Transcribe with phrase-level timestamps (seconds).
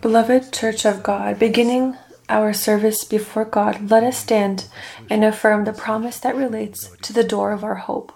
[0.00, 1.96] Beloved Church of God, beginning
[2.28, 4.66] our service before God, let us stand
[5.08, 8.12] and affirm the promise that relates to the door of our hope.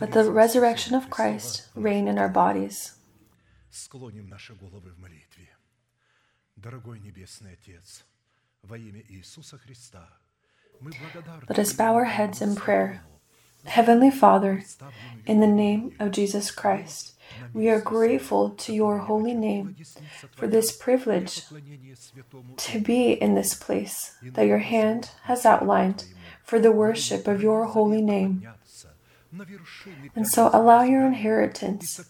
[0.00, 2.94] Let the resurrection of Christ reign in our bodies.
[11.48, 13.02] Let us bow our heads in prayer.
[13.64, 14.62] Heavenly Father,
[15.26, 17.17] in the name of Jesus Christ,
[17.52, 19.76] we are grateful to your holy name
[20.32, 21.42] for this privilege
[22.56, 26.04] to be in this place that your hand has outlined
[26.42, 28.48] for the worship of your holy name.
[30.14, 32.00] And so allow your inheritance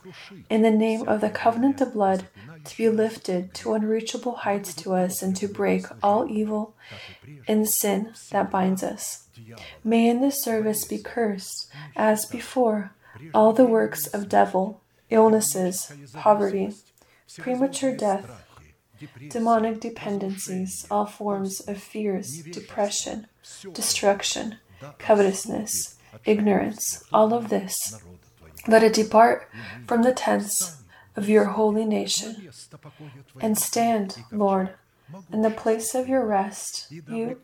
[0.49, 2.29] in the name of the covenant of blood
[2.65, 6.75] to be lifted to unreachable heights to us and to break all evil
[7.49, 9.27] and sin that binds us.
[9.83, 12.93] May in this service be cursed, as before,
[13.35, 14.81] all the works of devil,
[15.11, 16.73] illnesses, poverty,
[17.39, 18.45] premature death,
[19.29, 23.27] demonic dependencies, all forms of fears, depression,
[23.73, 24.57] destruction,
[24.99, 28.01] covetousness, ignorance, all of this.
[28.67, 29.49] Let it depart
[29.87, 30.83] from the tents
[31.17, 32.51] of your holy nation
[33.41, 34.71] and stand, Lord,
[35.33, 37.41] in the place of your rest, you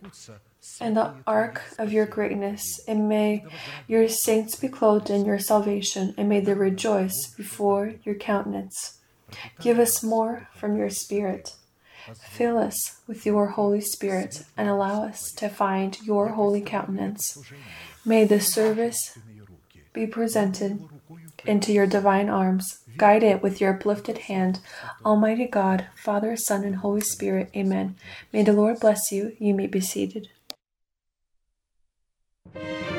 [0.81, 3.45] and the ark of your greatness, and may
[3.87, 8.99] your saints be clothed in your salvation, and may they rejoice before your countenance.
[9.61, 11.55] Give us more from your Spirit.
[12.31, 17.39] Fill us with your Holy Spirit, and allow us to find your holy countenance.
[18.05, 19.19] May the service
[19.93, 20.81] be presented
[21.47, 22.81] into your divine arms.
[22.97, 24.61] Guide it with your uplifted hand.
[25.05, 27.51] Almighty God, Father, Son, and Holy Spirit.
[27.57, 27.97] Amen.
[28.33, 29.37] May the Lord bless you.
[29.39, 30.29] You may be seated.
[32.55, 32.94] Thank you.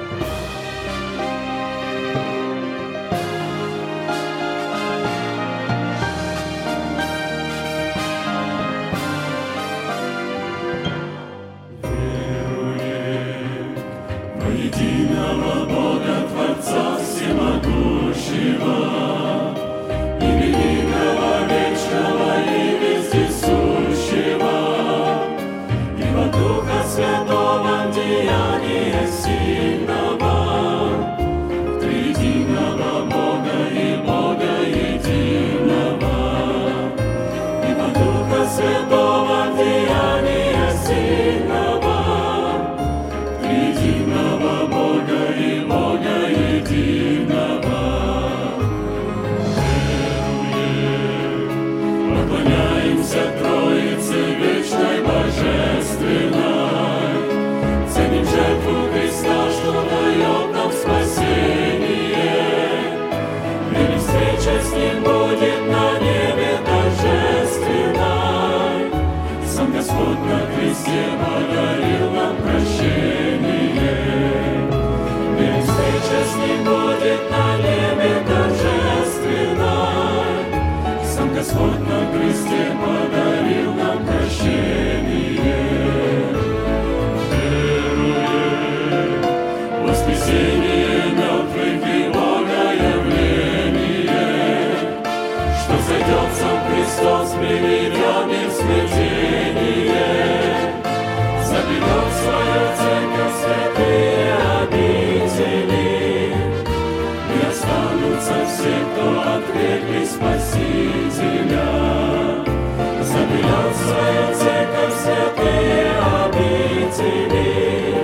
[117.00, 117.98] Обители,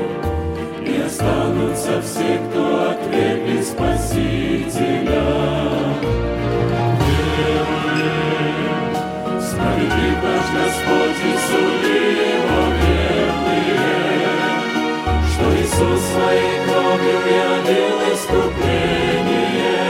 [0.85, 5.23] и останутся все, кто отвергли Спасителя.
[9.39, 11.25] Справедлив наш Господь и
[12.31, 14.29] его верные,
[15.31, 19.85] что Иисус своей кровью явил искупление.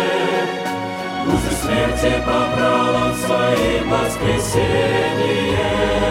[1.28, 6.10] Узы смерти побрал Он своим воскресением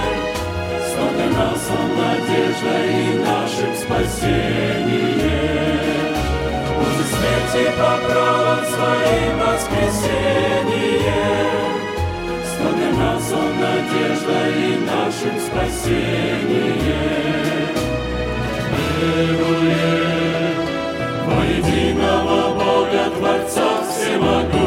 [2.00, 5.30] надежда и нашим спасение.
[6.76, 10.80] Пусть смерти по правам своим воскресение.
[12.48, 17.00] Стал для нас он надежда и нашим спасение.
[19.00, 20.58] Веруем
[21.26, 24.59] во единого Бога Творца Всемогущего,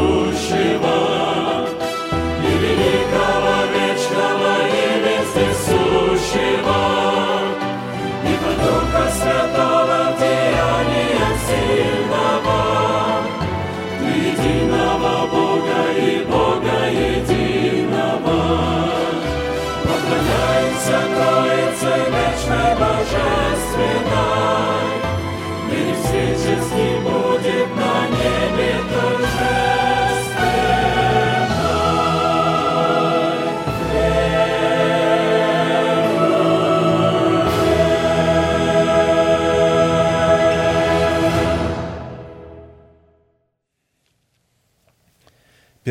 [14.73, 18.39] единого Бога и Бога единого.
[19.83, 24.03] Поклоняемся Троице вечной божественной,
[25.69, 29.82] Мир всеческий будет на небе тоже.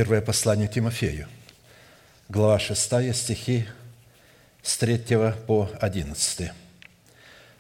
[0.03, 1.29] Первое послание Тимофею,
[2.29, 3.67] глава 6, стихи
[4.61, 4.99] с 3
[5.47, 6.51] по 11.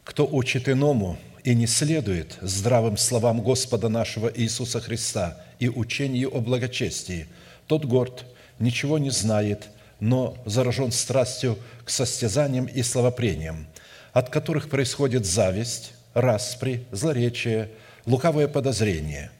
[0.02, 6.40] «Кто учит иному и не следует здравым словам Господа нашего Иисуса Христа и учению о
[6.40, 7.28] благочестии,
[7.68, 8.24] тот горд,
[8.58, 9.68] ничего не знает,
[10.00, 13.68] но заражен страстью к состязаниям и словопрениям,
[14.12, 17.70] от которых происходит зависть, распри, злоречие,
[18.04, 19.30] лукавое подозрение,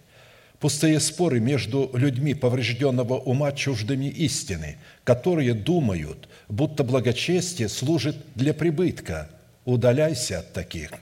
[0.63, 9.29] пустые споры между людьми поврежденного ума чуждыми истины, которые думают, будто благочестие служит для прибытка.
[9.65, 10.93] Удаляйся от таких.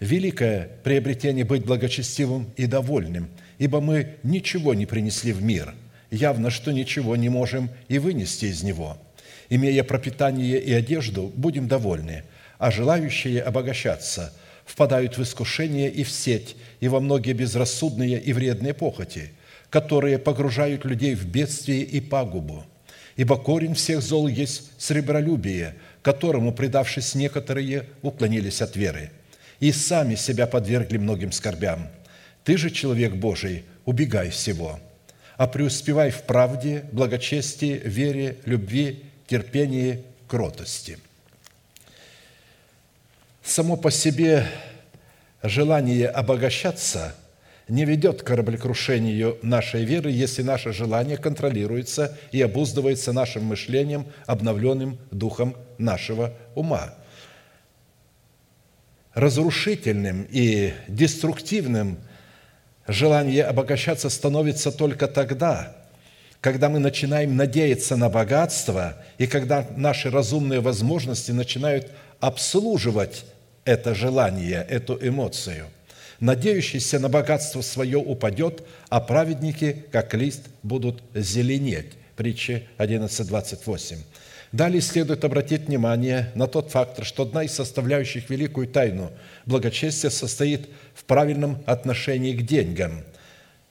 [0.00, 3.28] Великое приобретение быть благочестивым и довольным,
[3.58, 5.72] ибо мы ничего не принесли в мир,
[6.10, 8.98] явно, что ничего не можем и вынести из него.
[9.50, 12.24] Имея пропитание и одежду, будем довольны,
[12.58, 14.32] а желающие обогащаться–
[14.64, 19.32] впадают в искушение и в сеть, и во многие безрассудные и вредные похоти,
[19.70, 22.64] которые погружают людей в бедствие и пагубу.
[23.16, 29.10] Ибо корень всех зол есть сребролюбие, которому, предавшись некоторые, уклонились от веры,
[29.60, 31.88] и сами себя подвергли многим скорбям.
[32.42, 34.80] Ты же, человек Божий, убегай всего,
[35.36, 40.98] а преуспевай в правде, благочестии, вере, любви, терпении, кротости–
[43.44, 44.46] само по себе
[45.42, 47.14] желание обогащаться
[47.68, 54.98] не ведет к кораблекрушению нашей веры, если наше желание контролируется и обуздывается нашим мышлением, обновленным
[55.10, 56.94] духом нашего ума.
[59.14, 61.98] Разрушительным и деструктивным
[62.86, 65.76] желание обогащаться становится только тогда,
[66.40, 73.24] когда мы начинаем надеяться на богатство и когда наши разумные возможности начинают обслуживать
[73.64, 75.66] это желание, эту эмоцию.
[76.20, 81.92] Надеющийся на богатство свое упадет, а праведники, как лист, будут зеленеть.
[82.16, 83.98] Притча 11.28.
[84.52, 89.10] Далее следует обратить внимание на тот фактор, что одна из составляющих великую тайну
[89.46, 93.02] благочестия состоит в правильном отношении к деньгам.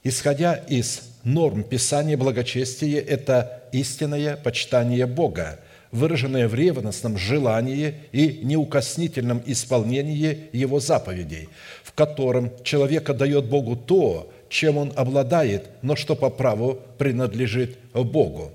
[0.02, 5.58] Исходя из норм Писания, благочестие– это истинное почитание Бога,
[5.94, 11.48] выраженное в ревностном желании и неукоснительном исполнении Его заповедей,
[11.84, 18.50] в котором человек отдает Богу то, чем он обладает, но что по праву принадлежит Богу.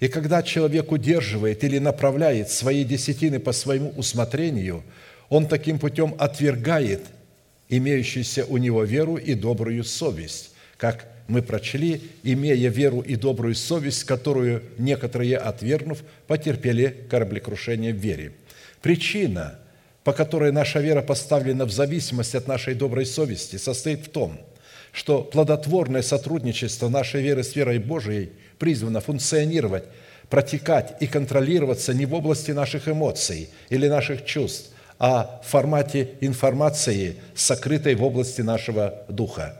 [0.00, 4.82] И когда человек удерживает или направляет свои десятины по своему усмотрению,
[5.30, 7.02] он таким путем отвергает
[7.70, 14.04] имеющуюся у него веру и добрую совесть, как мы прочли, имея веру и добрую совесть,
[14.04, 18.32] которую некоторые, отвергнув, потерпели кораблекрушение в вере.
[18.82, 19.58] Причина,
[20.02, 24.40] по которой наша вера поставлена в зависимость от нашей доброй совести, состоит в том,
[24.92, 29.84] что плодотворное сотрудничество нашей веры с верой Божией призвано функционировать,
[30.28, 37.16] протекать и контролироваться не в области наших эмоций или наших чувств, а в формате информации,
[37.34, 39.56] сокрытой в области нашего духа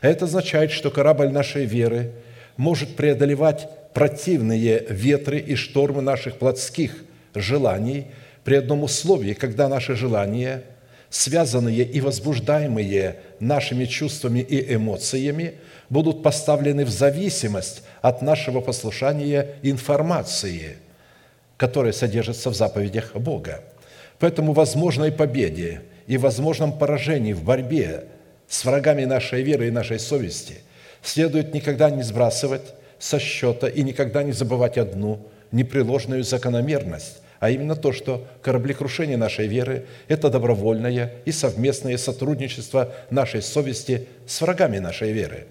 [0.00, 2.12] это означает, что корабль нашей веры
[2.56, 8.08] может преодолевать противные ветры и штормы наших плотских желаний
[8.44, 10.62] при одном условии, когда наши желания,
[11.08, 15.54] связанные и возбуждаемые нашими чувствами и эмоциями,
[15.88, 20.76] будут поставлены в зависимость от нашего послушания информации,
[21.56, 23.62] которая содержится в заповедях Бога.
[24.18, 28.04] Поэтому возможной победе и возможном поражении в борьбе
[28.48, 30.54] с врагами нашей веры и нашей совести,
[31.02, 37.76] следует никогда не сбрасывать со счета и никогда не забывать одну непреложную закономерность, а именно
[37.76, 45.12] то, что кораблекрушение нашей веры– это добровольное и совместное сотрудничество нашей совести с врагами нашей
[45.12, 45.46] веры.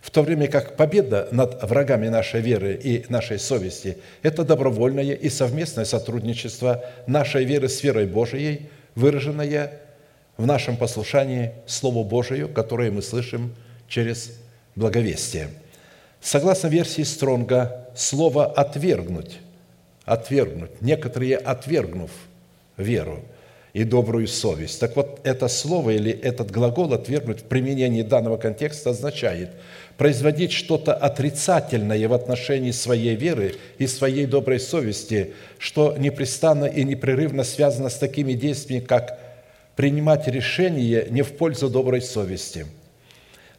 [0.00, 5.28] В то время как победа над врагами нашей веры и нашей совести– это добровольное и
[5.28, 9.80] совместное сотрудничество нашей веры с верой Божией, выраженное
[10.38, 13.54] в нашем послушании Слову Божию, которое мы слышим
[13.88, 14.38] через
[14.76, 15.48] благовестие.
[16.20, 19.38] Согласно версии Стронга, слово «отвергнуть»,
[20.04, 22.12] «отвергнуть», некоторые отвергнув
[22.76, 23.24] веру
[23.72, 24.78] и добрую совесть.
[24.78, 29.50] Так вот, это слово или этот глагол «отвергнуть» в применении данного контекста означает
[29.96, 37.42] производить что-то отрицательное в отношении своей веры и своей доброй совести, что непрестанно и непрерывно
[37.42, 39.18] связано с такими действиями, как
[39.78, 42.66] принимать решения не в пользу доброй совести,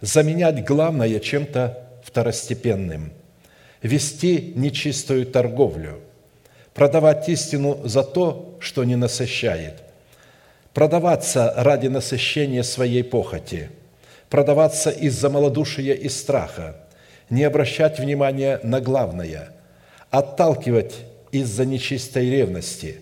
[0.02, 3.14] заменять главное чем-то второстепенным,
[3.82, 6.02] вести нечистую торговлю,
[6.74, 9.76] продавать истину за то, что не насыщает,
[10.74, 13.70] продаваться ради насыщения своей похоти,
[14.30, 16.76] продаваться из-за малодушия и страха,
[17.30, 19.54] не обращать внимания на главное,
[20.10, 20.96] отталкивать
[21.32, 23.00] из-за нечистой ревности,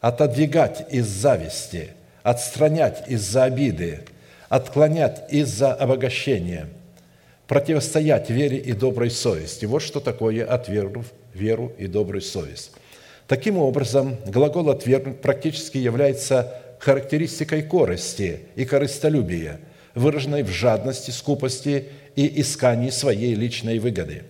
[0.00, 1.90] отодвигать из зависти,
[2.26, 4.00] отстранять из-за обиды,
[4.48, 6.68] отклонять из-за обогащения,
[7.46, 9.64] противостоять вере и доброй совести.
[9.64, 12.72] Вот что такое отвергнув веру и добрую совесть.
[13.28, 19.60] Таким образом, глагол «отвергнуть» практически является характеристикой корости и корыстолюбия,
[19.94, 21.84] выраженной в жадности, скупости
[22.16, 24.24] и искании своей личной выгоды.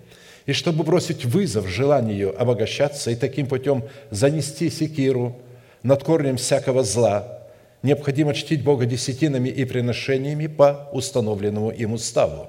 [0.44, 5.34] И чтобы бросить вызов желанию обогащаться и таким путем занести секиру
[5.82, 7.35] над корнем всякого зла,
[7.82, 12.48] необходимо чтить Бога десятинами и приношениями по установленному им уставу.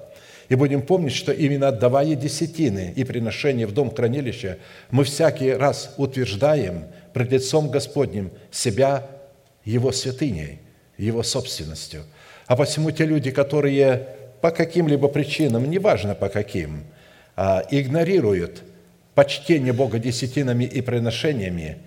[0.49, 4.57] И будем помнить, что именно отдавая десятины и приношения в дом хранилища,
[4.91, 9.07] мы всякий раз утверждаем пред лицом Господним себя
[9.65, 10.59] Его святыней,
[10.97, 12.03] Его собственностью.
[12.45, 14.07] А посему те люди, которые
[14.41, 16.85] по каким-либо причинам, неважно по каким,
[17.35, 18.63] а, игнорируют
[19.15, 21.79] почтение Бога десятинами и приношениями,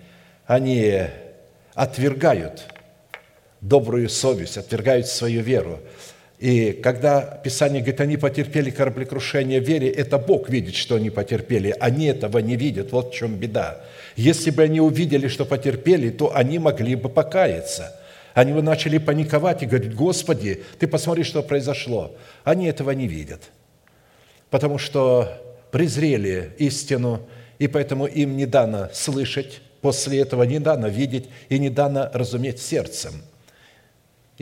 [0.45, 1.03] они
[1.73, 2.65] отвергают
[3.61, 5.79] добрую совесть, отвергают свою веру.
[6.39, 11.75] И когда Писание говорит, они потерпели кораблекрушение в вере, это Бог видит, что они потерпели.
[11.79, 12.91] Они этого не видят.
[12.91, 13.81] Вот в чем беда.
[14.15, 17.95] Если бы они увидели, что потерпели, то они могли бы покаяться.
[18.33, 22.15] Они бы начали паниковать и говорить, Господи, ты посмотри, что произошло.
[22.43, 23.51] Они этого не видят,
[24.49, 25.31] потому что
[25.69, 27.27] презрели истину,
[27.59, 32.59] и поэтому им не дано слышать, после этого не дано видеть и не дано разуметь
[32.59, 33.13] сердцем.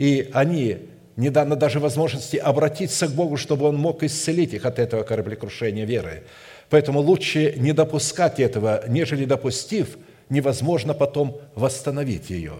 [0.00, 0.78] И они
[1.16, 5.84] не дано даже возможности обратиться к Богу, чтобы Он мог исцелить их от этого кораблекрушения
[5.84, 6.22] веры.
[6.70, 9.98] Поэтому лучше не допускать этого, нежели допустив,
[10.30, 12.54] невозможно потом восстановить ее.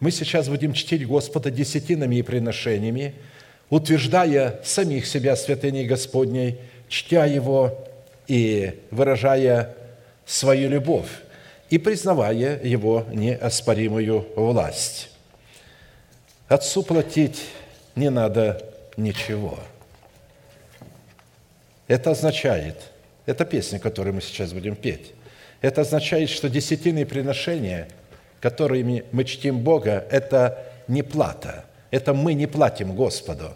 [0.00, 3.14] Мы сейчас будем чтить Господа десятинами и приношениями,
[3.70, 6.58] утверждая самих себя святыней Господней,
[6.90, 7.86] чтя Его
[8.28, 9.74] и выражая
[10.26, 11.08] свою любовь
[11.70, 15.08] и признавая Его неоспоримую власть.
[16.48, 17.42] Отцу платить
[17.96, 18.62] не надо
[18.96, 19.58] ничего.
[21.88, 22.76] Это означает,
[23.26, 25.12] это песня, которую мы сейчас будем петь,
[25.60, 27.88] это означает, что десятинные приношения,
[28.40, 33.54] которыми мы чтим Бога, это не плата, это мы не платим Господу.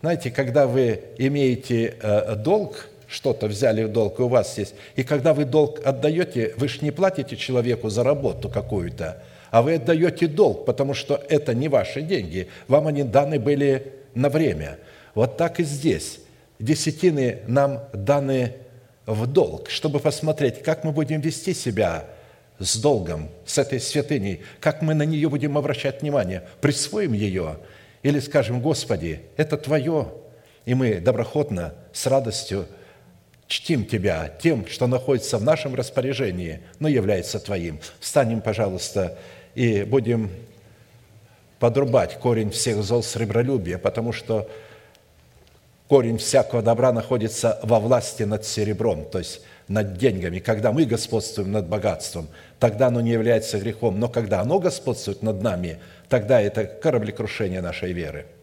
[0.00, 5.02] Знаете, когда вы имеете э, долг, что-то взяли в долг, и у вас есть, и
[5.02, 10.26] когда вы долг отдаете, вы же не платите человеку за работу какую-то, а вы отдаете
[10.26, 14.78] долг, потому что это не ваши деньги, вам они даны были на время.
[15.14, 16.20] Вот так и здесь.
[16.58, 18.54] Десятины нам даны
[19.06, 22.04] в долг, чтобы посмотреть, как мы будем вести себя
[22.58, 27.58] с долгом, с этой святыней, как мы на нее будем обращать внимание, присвоим ее
[28.02, 30.08] или скажем, Господи, это Твое,
[30.64, 32.66] и мы доброходно, с радостью
[33.46, 37.80] чтим Тебя тем, что находится в нашем распоряжении, но является Твоим.
[38.00, 39.18] Встанем, пожалуйста,
[39.58, 40.30] и будем
[41.58, 44.48] подрубать корень всех зол сребролюбия, потому что
[45.88, 50.38] корень всякого добра находится во власти над серебром, то есть над деньгами.
[50.38, 52.28] Когда мы господствуем над богатством,
[52.60, 53.98] тогда оно не является грехом.
[53.98, 58.26] Но когда оно господствует над нами, тогда это кораблекрушение нашей веры–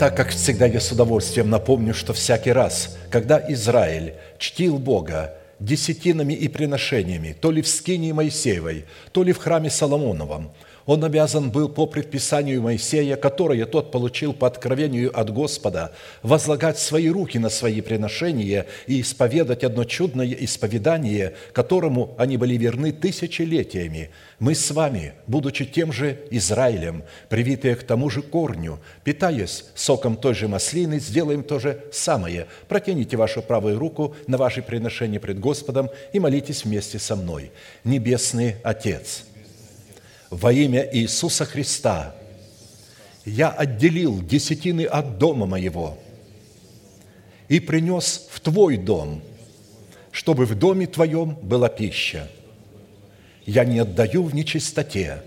[0.00, 6.32] Итак, как всегда, я с удовольствием напомню, что всякий раз, когда Израиль чтил Бога десятинами
[6.32, 10.52] и приношениями, то ли в скинии Моисеевой, то ли в храме Соломоновом–
[10.86, 17.08] он обязан был по предписанию Моисея, которое тот получил по откровению от Господа, возлагать свои
[17.08, 24.10] руки на свои приношения и исповедать одно чудное исповедание, которому они были верны тысячелетиями.
[24.38, 30.34] Мы с вами, будучи тем же Израилем, привитые к тому же корню, питаясь соком той
[30.34, 32.46] же маслины, сделаем то же самое.
[32.68, 37.50] Протяните вашу правую руку на ваши приношения пред Господом и молитесь вместе со мной.
[37.84, 39.24] Небесный Отец–
[40.30, 42.14] во имя Иисуса Христа
[43.24, 45.98] я отделил десятины от дома моего
[47.48, 49.22] и принес в Твой дом,
[50.12, 52.30] чтобы в доме Твоем была пища.
[53.44, 55.22] Я не отдаю в нечистоте,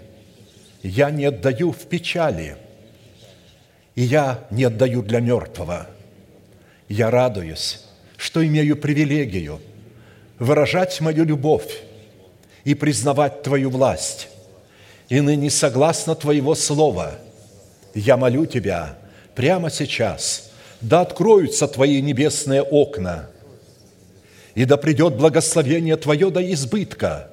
[0.81, 2.55] я не отдаю в печали,
[3.95, 5.87] и я не отдаю для мертвого.
[6.87, 7.83] Я радуюсь,
[8.17, 9.59] что имею привилегию
[10.39, 11.83] выражать мою любовь
[12.63, 14.29] и признавать Твою власть
[15.13, 17.12] и ныне согласно Твоего Слова,
[17.93, 18.97] я молю Тебя
[19.36, 20.49] прямо сейчас,
[20.82, 23.30] да откроются Твои небесные окна,
[24.56, 27.30] и да придет благословение Твое до избытка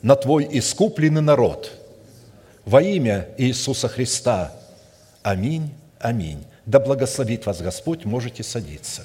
[0.00, 1.70] на Твой искупленный народ.
[2.64, 4.50] Во имя Иисуса Христа.
[5.22, 6.42] Аминь, аминь.
[6.64, 9.04] Да благословит вас Господь, можете садиться.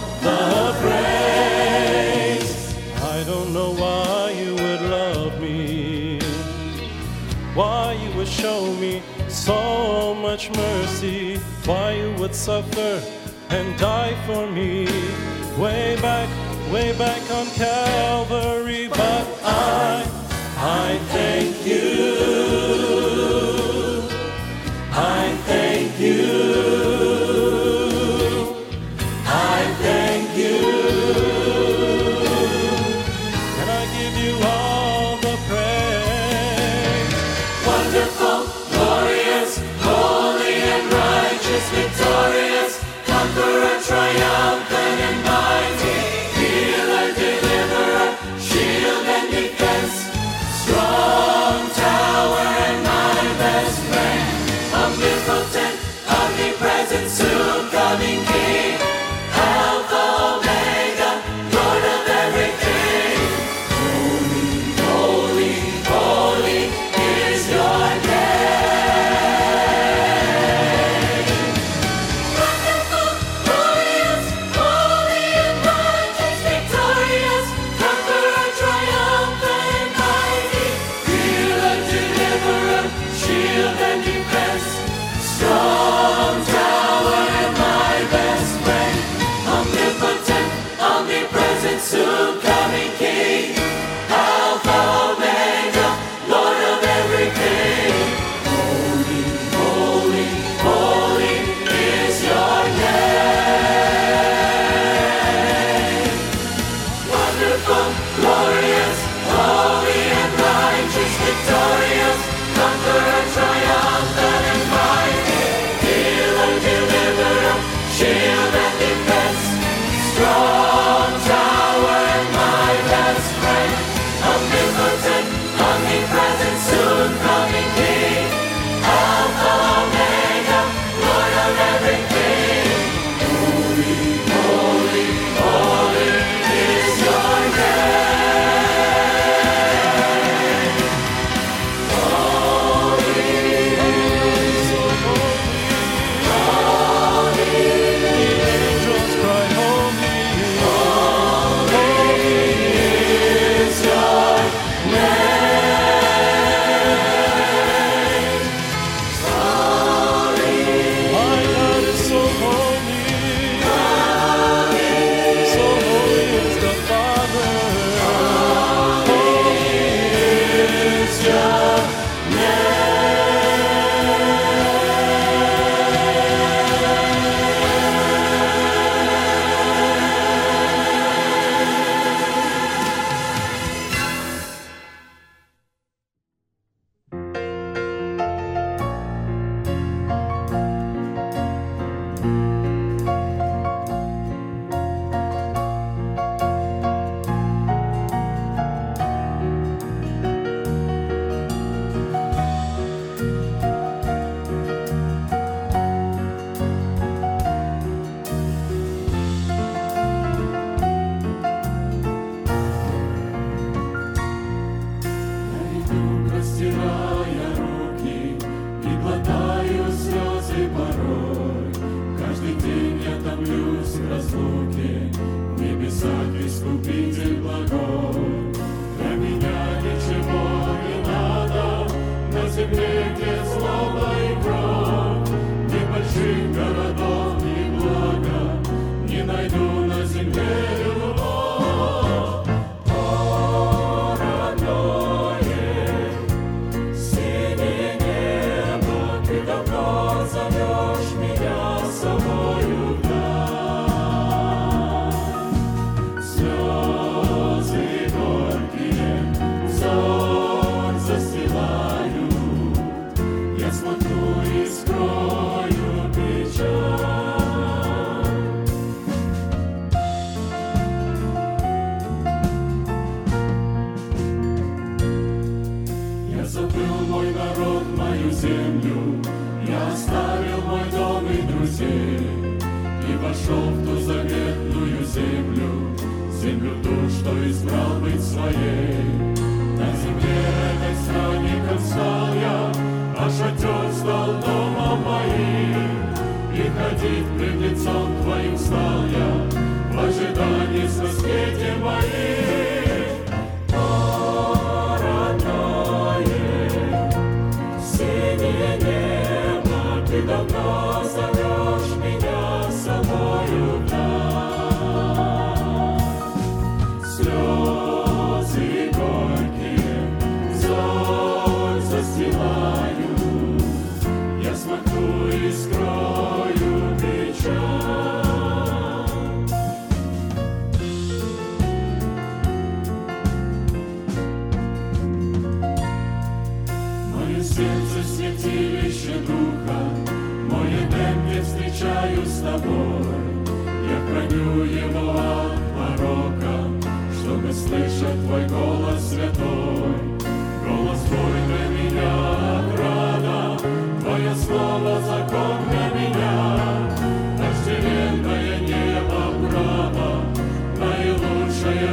[16.01, 16.31] mighty,
[17.29, 19.30] on Calvary, shield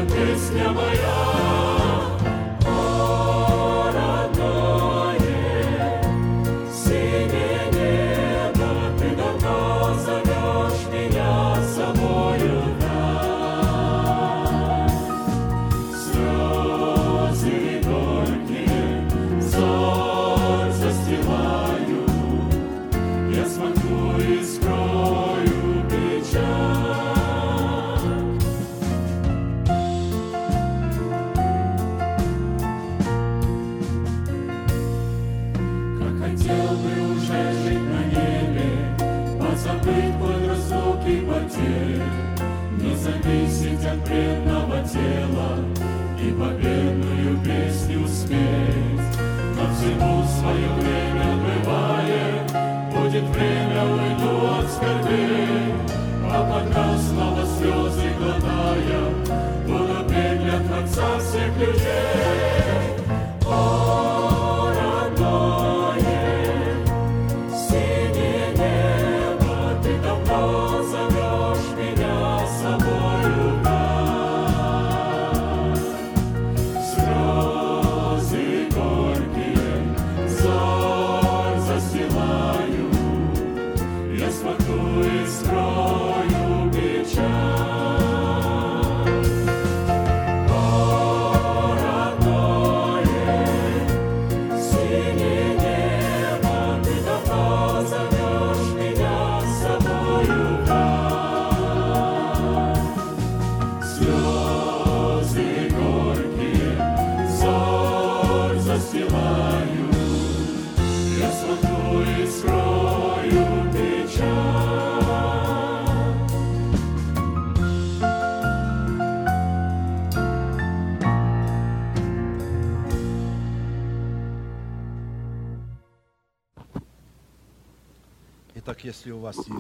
[0.06, 1.37] песня моя.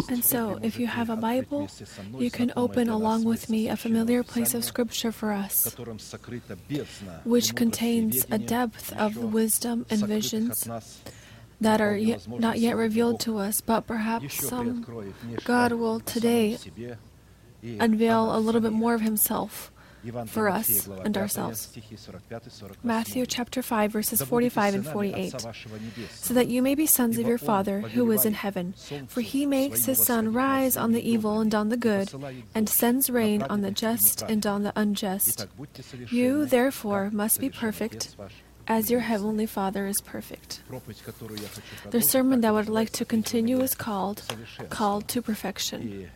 [0.08, 1.68] And so, if you have a Bible,
[2.18, 5.74] you can open along with me a familiar place of Scripture for us,
[7.24, 10.68] which contains a depth of wisdom and visions
[11.60, 14.84] that are yet, not yet revealed to us, but perhaps some
[15.44, 16.56] God will today
[17.62, 19.72] unveil a little bit more of Himself
[20.26, 21.76] for us and ourselves.
[22.82, 25.34] Matthew chapter 5 verses 45 and 48.
[26.12, 28.74] So that you may be sons of your Father who is in heaven,
[29.06, 32.12] for he makes his sun rise on the evil and on the good,
[32.54, 35.46] and sends rain on the just and on the unjust.
[36.10, 38.16] You therefore must be perfect
[38.68, 40.60] as your Heavenly Father is perfect.
[41.90, 44.22] The sermon that I would like to continue is called
[44.68, 46.10] Called to Perfection.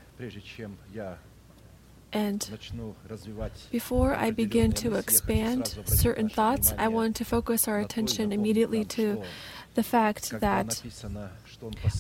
[2.13, 2.47] And
[3.71, 9.23] before I begin to expand certain thoughts, I want to focus our attention immediately to
[9.75, 10.83] the fact that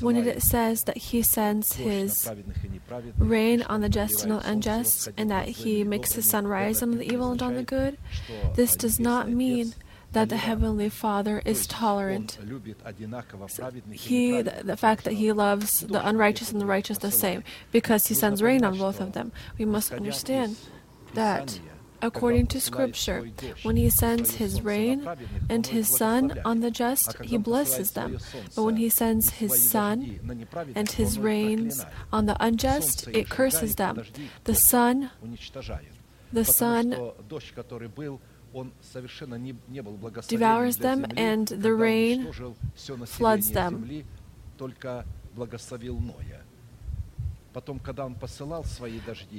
[0.01, 2.31] when it says that he sends his
[3.17, 6.99] rain on the just and the unjust, and that he makes his sun rise on
[6.99, 7.97] the evil and on the good,
[8.55, 9.75] this does not mean
[10.13, 12.39] that the Heavenly Father is tolerant.
[13.93, 18.07] He, the, the fact that He loves the unrighteous and the righteous the same, because
[18.07, 19.33] He sends rain on both of them.
[19.59, 20.57] We must understand
[21.15, 21.59] that
[22.03, 23.25] according to Scripture.
[23.63, 25.09] When He sends His rain
[25.49, 28.19] and His sun on the just, He blesses them.
[28.55, 30.21] But when He sends His sun
[30.75, 34.03] and His rains on the unjust, it curses them.
[34.45, 35.11] The sun,
[36.33, 37.13] the sun
[40.29, 42.33] devours them, and the rain
[43.05, 44.05] floods them.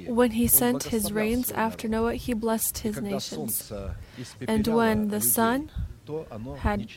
[0.07, 3.71] When he sent his rains after Noah, he blessed his nations.
[4.47, 5.71] And when the sun
[6.57, 6.87] had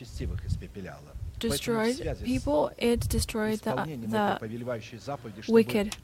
[1.39, 3.75] destroyed people, it destroyed the,
[4.07, 5.97] the wicked.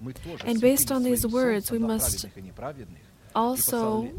[0.45, 2.25] And based on these words, we must
[3.35, 4.11] also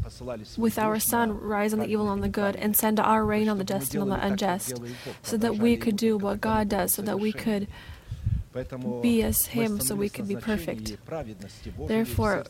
[0.57, 3.59] with our sun rise on the evil and the good, and send our rain on
[3.59, 4.81] the just and on the unjust,
[5.22, 7.68] so that we could do what God does, so that we could
[9.03, 10.96] be as Him, so we could be perfect.
[11.87, 12.44] Therefore,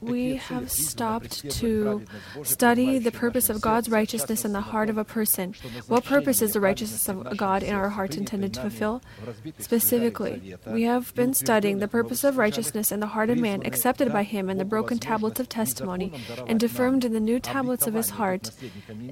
[0.00, 2.04] we have stopped to
[2.42, 5.54] study the purpose of God's righteousness in the heart of a person.
[5.88, 9.02] What purpose is the righteousness of God in our heart intended to fulfill?
[9.58, 14.12] Specifically, we have been studying the purpose of righteousness in the heart of man accepted
[14.12, 16.12] by him in the broken tablets of testimony
[16.46, 18.50] and affirmed in the new tablets of his heart.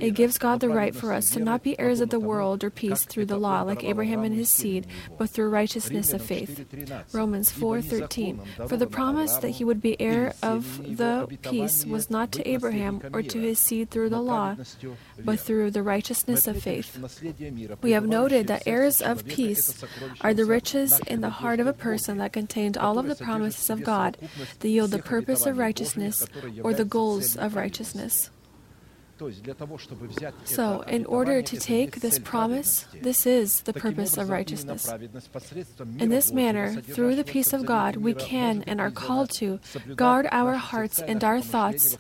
[0.01, 2.71] It gives God the right for us to not be heirs of the world or
[2.71, 4.87] peace through the law like Abraham and his seed,
[5.19, 6.65] but through righteousness of faith.
[7.13, 12.33] Romans 4:13 For the promise that he would be heir of the peace was not
[12.33, 14.57] to Abraham or to his seed through the law,
[15.25, 16.99] but through the righteousness of faith.
[17.83, 19.85] We have noted that heirs of peace
[20.21, 23.71] are the riches in the heart of a person that contained all of the promises
[23.71, 24.17] of God,
[24.61, 26.27] that yield the purpose of righteousness
[26.63, 28.31] or the goals of righteousness.
[30.45, 34.93] So, in order to take this promise, this is the purpose of righteousness.
[35.99, 39.61] In this manner, through the peace of God, we can and are called to
[39.97, 41.99] guard our hearts and our thoughts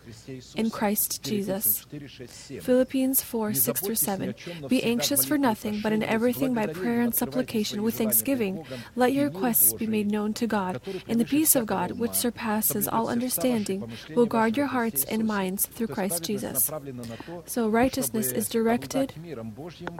[0.54, 1.86] in Christ Jesus.
[2.60, 4.34] Philippians 4 6 through 7.
[4.68, 8.64] Be anxious for nothing, but in everything by prayer and supplication with thanksgiving,
[8.96, 12.88] let your requests be made known to God, and the peace of God, which surpasses
[12.88, 16.70] all understanding, will guard your hearts and minds through Christ Jesus.
[17.46, 19.12] So righteousness is directed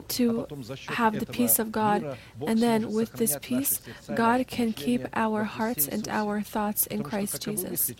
[0.09, 0.47] to
[0.87, 2.17] have the peace of God.
[2.45, 3.81] And then with this peace,
[4.13, 7.91] God can keep our hearts and our thoughts in Christ Jesus.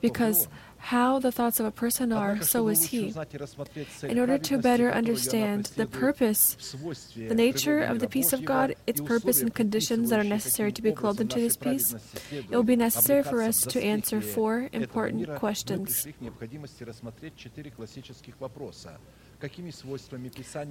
[0.00, 0.48] Because
[0.84, 3.10] how the thoughts of a person are, so is he.
[4.02, 6.76] In order to better understand the purpose,
[7.16, 10.82] the nature of the peace of God, its purpose and conditions that are necessary to
[10.82, 11.94] be clothed into this peace,
[12.30, 16.06] it will be necessary for us to answer four important questions.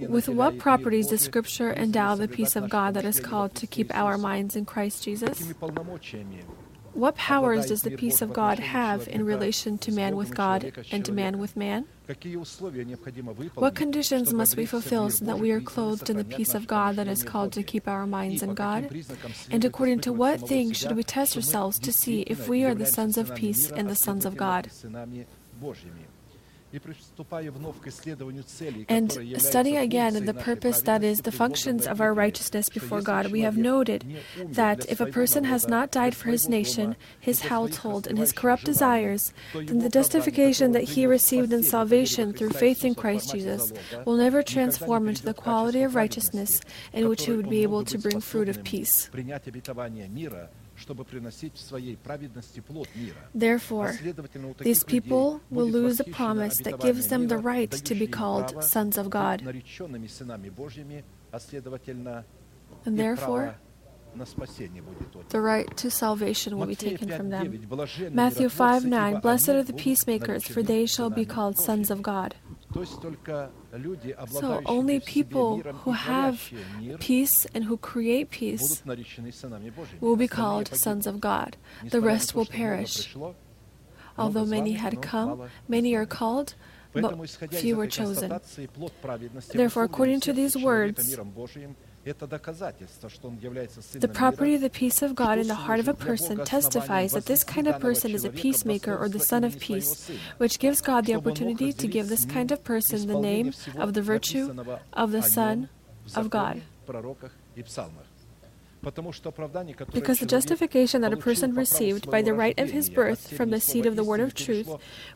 [0.09, 3.93] With what properties does Scripture endow the peace of God that is called to keep
[3.95, 5.41] our minds in Christ Jesus?
[6.93, 11.03] What powers does the peace of God have in relation to man with God and
[11.05, 11.85] to man with man?
[13.55, 16.95] What conditions must we fulfill so that we are clothed in the peace of God
[16.97, 18.93] that is called to keep our minds in God?
[19.49, 22.85] And according to what things should we test ourselves to see if we are the
[22.85, 24.69] sons of peace and the sons of God?
[28.89, 33.41] And studying again the purpose that is the functions of our righteousness before God, we
[33.41, 34.05] have noted
[34.37, 38.65] that if a person has not died for his nation, his household, and his corrupt
[38.65, 43.71] desires, then the justification that he received in salvation through faith in Christ Jesus
[44.05, 46.61] will never transform into the quality of righteousness
[46.91, 49.09] in which he would be able to bring fruit of peace.
[53.33, 53.93] Therefore,
[54.59, 58.97] these people will lose the promise that gives them the right to be called sons
[58.97, 59.41] of God.
[62.85, 63.55] And therefore,
[65.29, 67.67] the right to salvation will be taken from them.
[68.11, 72.35] Matthew 5 9 Blessed are the peacemakers, for they shall be called sons of God.
[74.29, 76.51] So only people who have
[76.99, 78.83] peace and who create peace
[79.99, 81.57] will be called sons of God.
[81.83, 83.15] The rest will perish.
[84.17, 86.53] Although many had come, many are called,
[86.93, 88.39] but few were chosen.
[89.53, 91.17] Therefore, according to these words,
[93.99, 97.25] the property of the peace of God in the heart of a person testifies that
[97.25, 101.05] this kind of person is a peacemaker or the son of peace, which gives God
[101.05, 104.53] the opportunity to give this kind of person the name of the virtue
[104.91, 105.69] of the Son
[106.15, 106.61] of God.
[108.83, 113.59] Because the justification that a person received by the right of his birth from the
[113.59, 114.69] seed of the word of truth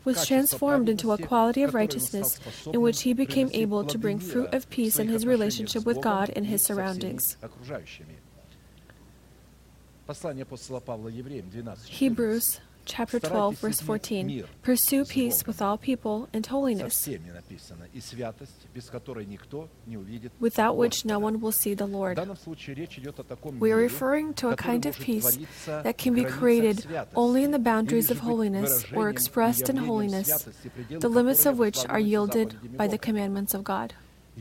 [0.04, 2.40] was transformed into a quality of righteousness
[2.72, 6.32] in which he became able to bring fruit of peace in his relationship with God
[6.34, 7.36] and his surroundings.
[11.86, 14.44] Hebrews chapter 12, verse 14.
[14.62, 17.08] Pursue peace with all people and holiness,
[20.40, 22.18] without which no one will see the Lord.
[23.60, 27.58] We are referring to a kind of peace that can be created only in the
[27.58, 30.48] boundaries of holiness or expressed in holiness,
[30.88, 33.94] the limits of which are yielded by the commandments of God.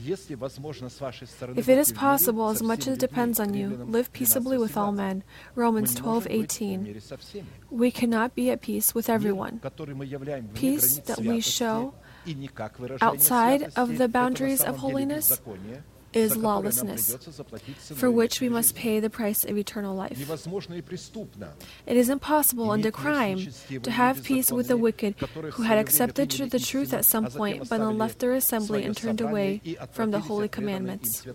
[0.05, 4.91] If it is possible, as much as it depends on you, live peaceably with all
[4.91, 5.23] men.
[5.55, 7.01] Romans 12:18.
[7.71, 9.59] We cannot be at peace with everyone.
[10.53, 11.93] Peace that we show
[13.01, 15.41] outside of the boundaries of holiness
[16.18, 17.15] is lawlessness,
[17.95, 20.20] for which we must pay the price of eternal life.
[21.86, 23.47] It is impossible and a crime
[23.84, 25.15] to have peace with the wicked
[25.53, 29.22] who had accepted the truth at some point but then left their assembly and turned
[29.22, 29.61] away
[29.91, 31.26] from the holy commandments.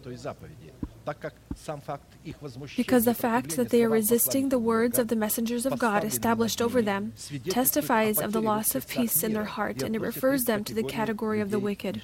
[2.77, 6.63] Because the fact that they are resisting the words of the messengers of God established
[6.63, 7.13] over them
[7.49, 10.85] testifies of the loss of peace in their heart, and it refers them to the
[10.85, 12.01] category of the wicked.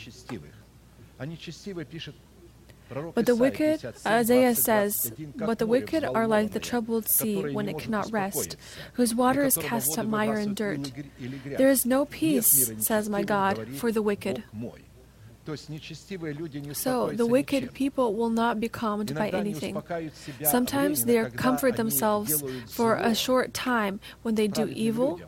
[3.15, 7.79] But the wicked, Isaiah says, but the wicked are like the troubled sea when it
[7.79, 8.57] cannot rest,
[8.95, 10.93] whose water is cast to mire and dirt.
[11.45, 14.43] There is no peace, says my God, for the wicked.
[16.73, 19.83] So the wicked people will not be calmed by anything.
[20.45, 25.21] Sometimes they comfort themselves for a short time when they do evil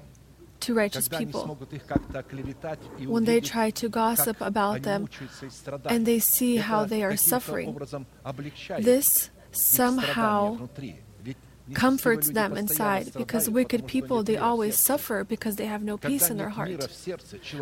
[0.61, 1.59] to righteous people.
[3.07, 5.09] When they try to gossip about them
[5.87, 7.79] and they see how they are suffering,
[8.81, 10.69] this somehow
[11.75, 16.37] comforts them inside because wicked people they always suffer because they have no peace in
[16.37, 16.71] their heart.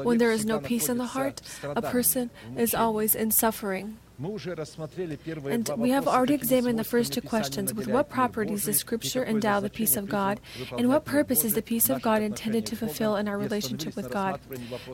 [0.03, 5.70] when there is no peace in the heart a person is always in suffering and
[5.76, 7.72] we have already examined the first two questions.
[7.72, 10.40] With what properties does Scripture endow the peace of God,
[10.76, 14.10] and what purpose is the peace of God intended to fulfill in our relationship with
[14.10, 14.40] God.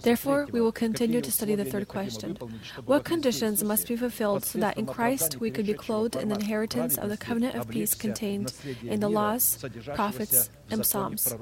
[0.03, 2.37] Therefore, we will continue to study the third question.
[2.85, 6.35] What conditions must be fulfilled so that in Christ we could be clothed in the
[6.35, 8.53] inheritance of the covenant of peace contained
[8.85, 9.65] in the laws,
[9.95, 11.35] prophets, and psalms?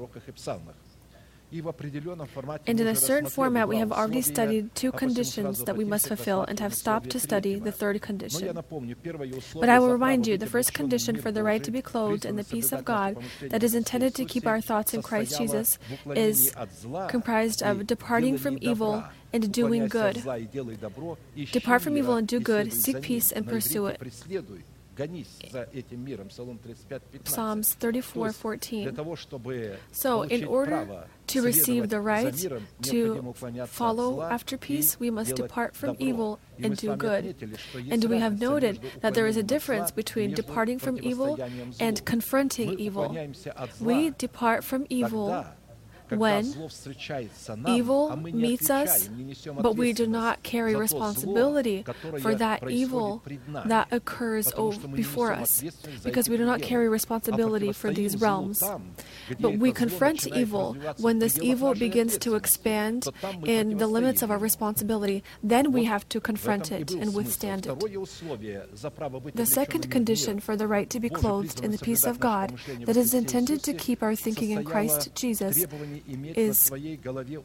[2.65, 6.43] And in a certain format, we have already studied two conditions that we must fulfill
[6.43, 8.53] and have stopped to study the third condition.
[8.53, 12.35] But I will remind you the first condition for the right to be clothed in
[12.35, 15.77] the peace of God that is intended to keep our thoughts in Christ Jesus
[16.15, 16.53] is
[17.07, 20.23] comprised of departing from evil and doing good.
[21.51, 23.99] Depart from evil and do good, seek peace and pursue it.
[27.23, 28.95] Psalms 34:14.
[29.91, 32.35] So, in order to receive the right
[32.83, 33.33] to
[33.67, 37.35] follow after peace, we must depart from evil and do good.
[37.89, 41.39] And we have noted that there is a difference between departing from evil
[41.79, 43.15] and confronting evil.
[43.79, 45.45] We depart from evil
[46.17, 46.45] when
[47.67, 49.09] evil meets us,
[49.59, 51.85] but we do not carry responsibility
[52.21, 53.23] for that evil
[53.65, 54.51] that occurs
[54.93, 55.63] before us,
[56.03, 58.63] because we do not carry responsibility for these realms.
[59.39, 63.07] But we confront evil when this evil begins to expand
[63.45, 65.23] in the limits of our responsibility.
[65.41, 67.79] Then we have to confront it and withstand it.
[69.35, 72.97] The second condition for the right to be clothed in the peace of God that
[72.97, 75.65] is intended to keep our thinking in Christ Jesus
[76.07, 76.69] is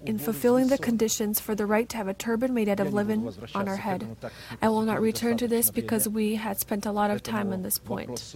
[0.04, 3.32] in fulfilling the conditions for the right to have a turban made out of linen
[3.54, 4.16] on our head.
[4.60, 7.62] I will not return to this because we had spent a lot of time on
[7.62, 8.34] this point.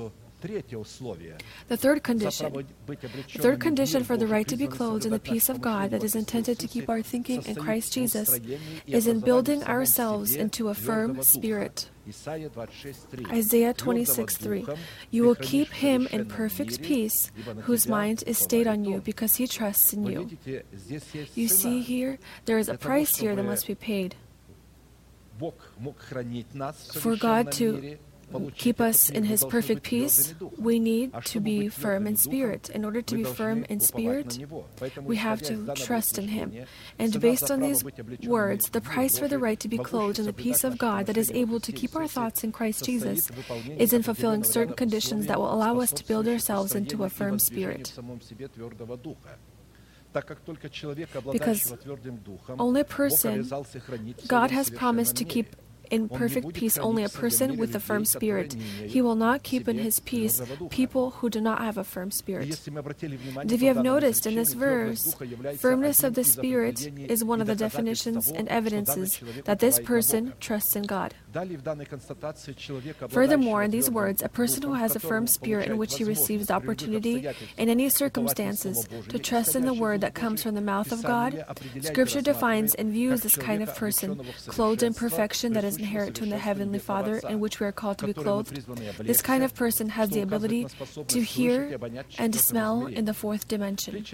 [1.68, 2.66] The third condition.
[2.86, 6.02] The third condition for the right to be clothed in the peace of God that
[6.02, 8.38] is intended to keep our thinking in Christ Jesus
[8.86, 11.88] is in building ourselves into a firm spirit.
[13.30, 14.66] Isaiah 26 3.
[15.10, 17.30] You will keep him in perfect peace,
[17.62, 20.28] whose mind is stayed on you, because he trusts in you.
[21.34, 24.16] You see here, there is a price here that must be paid.
[27.00, 27.98] For God to
[28.56, 32.70] keep us in His perfect peace, we need to be firm in spirit.
[32.70, 34.38] In order to be firm in spirit,
[35.02, 36.52] we have to trust in Him.
[36.98, 37.84] And based on these
[38.24, 41.16] words, the price for the right to be clothed in the peace of God that
[41.16, 43.30] is able to keep our thoughts in Christ Jesus
[43.78, 47.38] is in fulfilling certain conditions that will allow us to build ourselves into a firm
[47.38, 47.92] spirit.
[51.32, 51.74] Because
[52.58, 53.50] only a person
[54.26, 55.56] God has promised to keep
[55.92, 58.54] in perfect peace only a person with a firm spirit.
[58.54, 60.40] He will not keep in his peace
[60.70, 62.66] people who do not have a firm spirit.
[62.66, 65.14] And if you have noticed in this verse,
[65.58, 70.74] firmness of the spirit is one of the definitions and evidences that this person trusts
[70.74, 71.14] in God.
[73.08, 76.48] Furthermore, in these words, a person who has a firm spirit in which he receives
[76.48, 80.92] the opportunity in any circumstances to trust in the word that comes from the mouth
[80.92, 81.44] of God,
[81.80, 86.26] Scripture defines and views this kind of person, clothed in perfection that is inherent to
[86.26, 88.66] the Heavenly Father, in which we are called to be clothed.
[88.98, 90.66] This kind of person has the ability
[91.08, 91.78] to hear
[92.18, 94.04] and smell in the fourth dimension.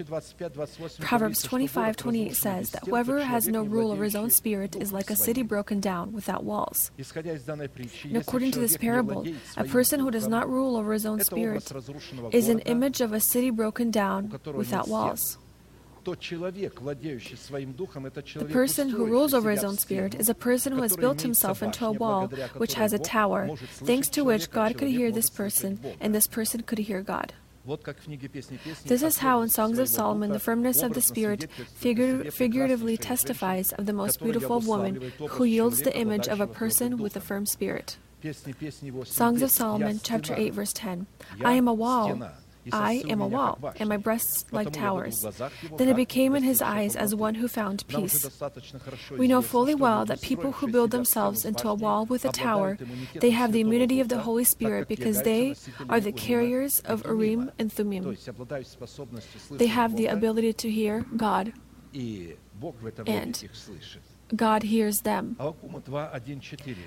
[0.99, 5.09] Proverbs 25 28 says that whoever has no rule over his own spirit is like
[5.09, 6.91] a city broken down without walls.
[7.15, 9.25] And according to this parable,
[9.57, 11.71] a person who does not rule over his own spirit
[12.31, 15.37] is an image of a city broken down without walls.
[16.05, 16.15] The
[18.51, 21.85] person who rules over his own spirit is a person who has built himself into
[21.85, 26.15] a wall which has a tower, thanks to which God could hear this person, and
[26.15, 27.33] this person could hear God.
[28.85, 31.47] This is how in Songs of Solomon the firmness of the Spirit
[31.79, 36.97] figur- figuratively testifies of the most beautiful woman who yields the image of a person
[36.97, 37.97] with a firm spirit.
[39.05, 41.07] Songs of Solomon, chapter 8, verse 10.
[41.43, 42.19] I am a wall.
[42.71, 45.25] I am a wall, and my breasts like towers.
[45.77, 48.29] Then it became in his eyes as one who found peace.
[49.11, 52.77] We know fully well that people who build themselves into a wall with a tower,
[53.15, 55.55] they have the immunity of the Holy Spirit because they
[55.89, 58.17] are the carriers of Urim and Thummim.
[59.51, 61.53] They have the ability to hear God,
[63.05, 63.49] and
[64.35, 65.35] God hears them.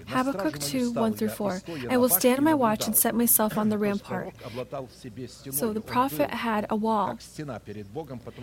[0.06, 1.62] Habakkuk 2 1 through 4.
[1.90, 4.34] I will stand my watch and set myself on the rampart.
[5.50, 7.18] So the prophet had a wall.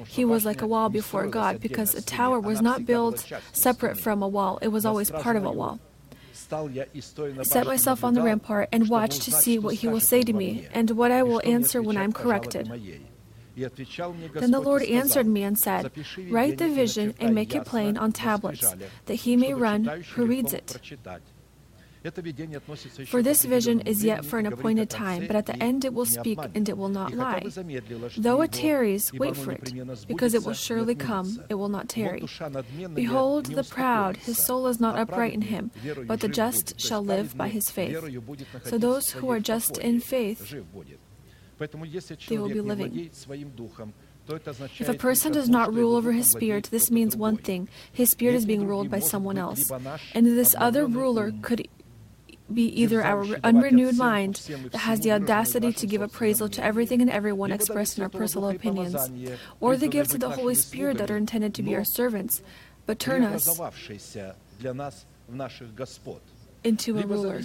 [0.08, 4.22] He was like a wall before God because a tower was not built separate from
[4.22, 5.80] a wall, it was always part of a wall.
[7.44, 10.68] Set myself on the rampart and watch to see what he will say to me
[10.74, 12.70] and what I will answer when I am corrected.
[13.60, 15.92] Then the Lord answered me and said,
[16.30, 20.54] Write the vision and make it plain on tablets, that he may run who reads
[20.54, 20.80] it.
[23.08, 26.06] For this vision is yet for an appointed time, but at the end it will
[26.06, 27.44] speak and it will not lie.
[28.18, 29.74] Though it tarries, wait for it,
[30.08, 32.24] because it will surely come, it will not tarry.
[32.94, 35.72] Behold, the proud, his soul is not upright in him,
[36.08, 38.00] but the just shall live by his faith.
[38.64, 40.56] So those who are just in faith,
[42.28, 43.10] they will be living.
[44.80, 47.68] If a person does not rule over his spirit, this means one thing.
[47.92, 49.72] His spirit is being ruled by someone else.
[50.14, 51.68] And this other ruler could
[52.52, 54.36] be either our unrenewed mind
[54.72, 58.50] that has the audacity to give appraisal to everything and everyone expressed in our personal
[58.50, 58.96] opinions,
[59.60, 62.42] or the gifts of the Holy Spirit that are intended to be our servants,
[62.86, 63.46] but turn us
[66.64, 67.42] into a ruler,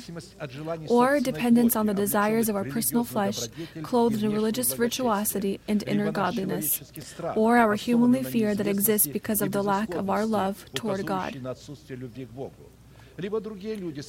[0.89, 3.47] or dependence on the desires of our personal flesh,
[3.83, 6.93] clothed in religious virtuosity and inner godliness,
[7.37, 11.39] or our humanly fear that exists because of the lack of our love toward God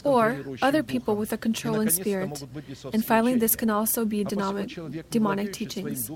[0.04, 2.44] or other people with a controlling spirit.
[2.94, 4.78] And finally, this can also be demonic,
[5.10, 6.10] demonic teachings.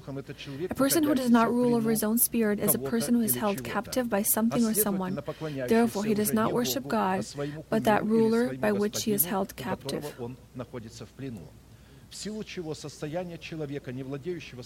[0.69, 3.35] A person who does not rule over his own spirit is a person who is
[3.35, 5.19] held captive by something or someone.
[5.67, 7.25] Therefore, he does not worship God,
[7.69, 10.13] but that ruler by which he is held captive.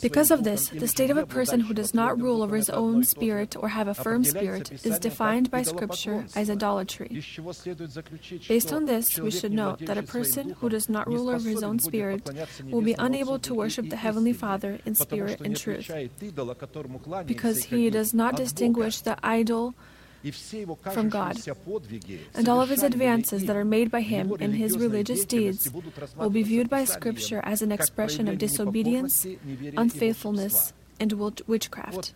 [0.02, 3.04] Because of this, the state of a person who does not rule over his own
[3.04, 7.22] spirit or have a firm spirit is defined by Scripture as idolatry.
[8.48, 11.64] Based on this, we should note that a person who does not rule over his
[11.64, 12.30] own spirit
[12.66, 15.92] will be unable to worship the Heavenly Father in spirit and truth,
[17.26, 19.76] because he does not distinguish the idol
[20.92, 21.38] from God,
[22.34, 25.70] and all of his advances that are made by him in his religious deeds
[26.16, 29.26] will be viewed by Scripture as an expression of disobedience,
[29.76, 31.12] unfaithfulness, and
[31.48, 32.14] witchcraft.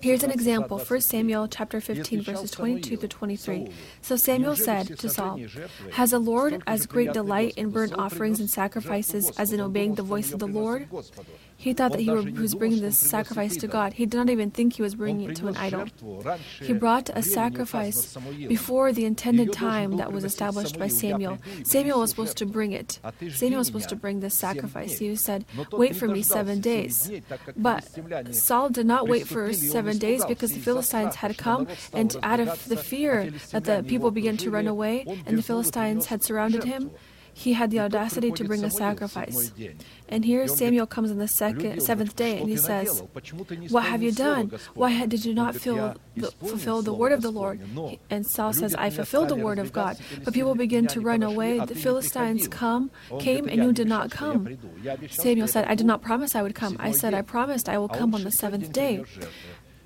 [0.00, 3.68] Here's an example, 1 Samuel chapter 15 verses 22 to 23.
[4.00, 5.38] So Samuel said to Saul,
[5.92, 10.02] "Has the Lord as great delight in burnt offerings and sacrifices as in obeying the
[10.02, 10.88] voice of the Lord?
[11.60, 13.92] He thought that he was bringing this sacrifice to God.
[13.92, 15.84] He did not even think he was bringing it to an idol.
[16.58, 18.16] He brought a sacrifice
[18.48, 21.36] before the intended time that was established by Samuel.
[21.64, 22.98] Samuel was supposed to bring it.
[23.28, 24.98] Samuel was supposed to bring this sacrifice.
[24.98, 27.12] He said, Wait for me seven days.
[27.54, 27.84] But
[28.34, 32.66] Saul did not wait for seven days because the Philistines had come, and out of
[32.68, 36.90] the fear that the people began to run away and the Philistines had surrounded him,
[37.40, 39.52] he had the audacity to bring a sacrifice.
[40.08, 43.02] And here Samuel comes on the second, seventh day and he says,
[43.70, 44.52] What have you done?
[44.74, 47.60] Why did you not fulfill the word of the Lord?
[48.10, 49.96] And Saul says, I fulfilled the word of God.
[50.24, 51.58] But people begin to run away.
[51.60, 54.58] The Philistines come, came, and you did not come.
[55.08, 56.76] Samuel said, I did not promise I would come.
[56.78, 59.04] I said, I promised I will come on the seventh day.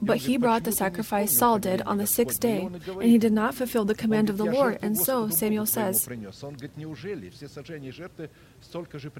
[0.04, 3.54] But he brought the sacrifice Saul did on the sixth day, and he did not
[3.54, 4.78] fulfill the command of the Lord.
[4.82, 6.06] And so Samuel says,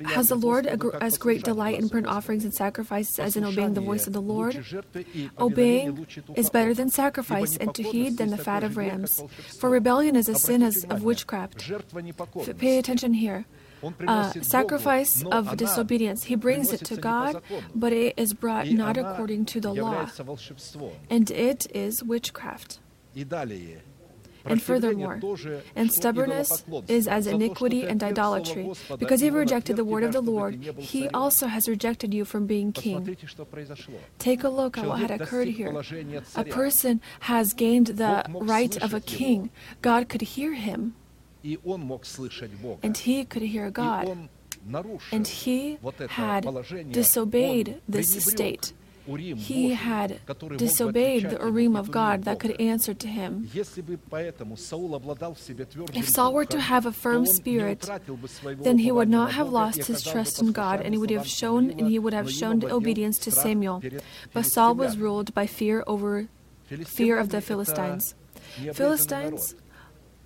[0.07, 0.67] Has the Lord
[1.01, 4.23] as great delight in burnt offerings and sacrifices as in obeying the voice of the
[4.23, 4.65] Lord?
[5.39, 6.07] Obeying
[6.37, 9.23] is better than sacrifice, and to heed than the fat of rams.
[9.59, 11.71] For rebellion is a sin as of witchcraft.
[12.59, 13.47] Pay attention here
[14.43, 16.25] sacrifice of disobedience.
[16.25, 17.43] He brings it to God,
[17.75, 20.07] but it is brought not according to the law,
[21.11, 22.81] and it is witchcraft.
[24.47, 25.21] And furthermore,
[25.75, 28.71] and stubbornness is as iniquity and idolatry.
[28.99, 32.73] Because he rejected the word of the Lord, he also has rejected you from being
[32.73, 33.17] king.
[34.19, 35.75] Take a look at what had occurred here.
[36.37, 40.95] A person has gained the right of a king, God could hear him.
[42.83, 44.29] And he could hear God.
[45.13, 45.79] And he
[46.09, 46.47] had
[46.91, 48.73] disobeyed this state.
[49.07, 50.21] He had
[50.57, 53.51] disobeyed the Urim of God that could answer to him.
[53.53, 53.69] If
[56.09, 57.87] Saul were to have a firm spirit,
[58.61, 61.71] then he would not have lost his trust in God, and he would have shown
[61.71, 63.83] and he would have shown obedience to Samuel.
[64.33, 66.29] But Saul was ruled by fear over
[66.87, 68.15] fear of the Philistines.
[68.73, 69.55] Philistines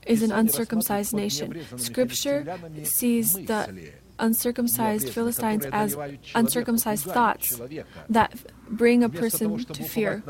[0.09, 1.55] is an uncircumcised nation.
[1.77, 2.45] Scripture
[2.83, 5.97] sees the uncircumcised Philistines as
[6.35, 7.61] uncircumcised thoughts
[8.09, 8.35] that
[8.69, 10.23] bring a person to fear.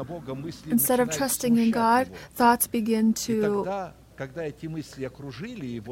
[0.68, 3.92] Instead of trusting in God, thoughts begin to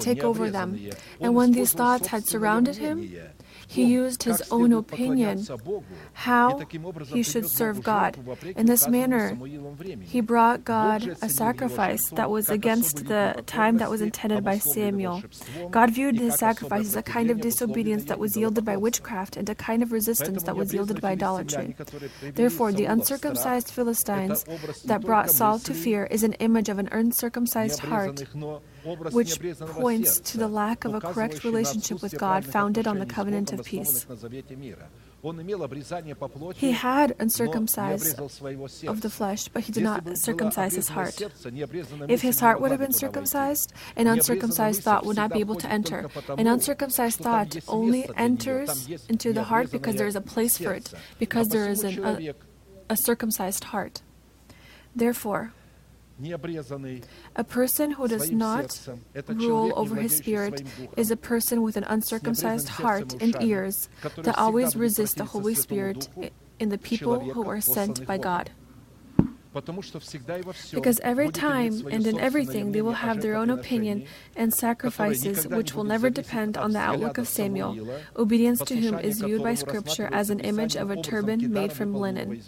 [0.00, 0.78] take over them.
[1.20, 3.10] And when these thoughts had surrounded him,
[3.66, 5.46] he used his own opinion
[6.12, 6.60] how
[7.06, 8.18] he should serve God.
[8.56, 9.36] In this manner,
[10.02, 15.22] he brought God a sacrifice that was against the time that was intended by Samuel.
[15.70, 19.48] God viewed his sacrifice as a kind of disobedience that was yielded by witchcraft and
[19.48, 21.74] a kind of resistance that was yielded by idolatry.
[22.34, 24.44] Therefore, the uncircumcised Philistines
[24.84, 28.24] that brought Saul to fear is an image of an uncircumcised heart
[29.10, 33.52] which points to the lack of a correct relationship with God founded on the covenant
[33.52, 34.06] of peace.
[36.54, 38.18] He had uncircumcised
[38.86, 41.20] of the flesh, but he did not circumcise his heart.
[42.08, 45.70] If his heart would have been circumcised, an uncircumcised thought would not be able to
[45.70, 46.08] enter.
[46.38, 50.92] An uncircumcised thought only enters into the heart because there is a place for it,
[51.18, 52.34] because there is an, a,
[52.90, 54.02] a circumcised heart.
[54.94, 55.52] Therefore,
[57.36, 58.88] a person who does not
[59.28, 60.62] rule over his spirit
[60.96, 66.08] is a person with an uncircumcised heart and ears that always resist the Holy Spirit
[66.58, 68.50] in the people who are sent by God.
[70.72, 75.74] Because every time and in everything they will have their own opinion and sacrifices which
[75.74, 80.10] will never depend on the outlook of Samuel, obedience to whom is viewed by Scripture
[80.12, 82.42] as an image of a turban made from linen.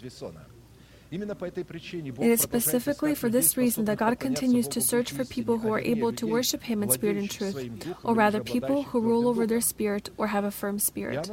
[1.11, 5.79] It is specifically for this reason that God continues to search for people who are
[5.79, 7.57] able to worship Him in spirit and truth,
[8.03, 11.29] or rather, people who rule over their spirit or have a firm spirit.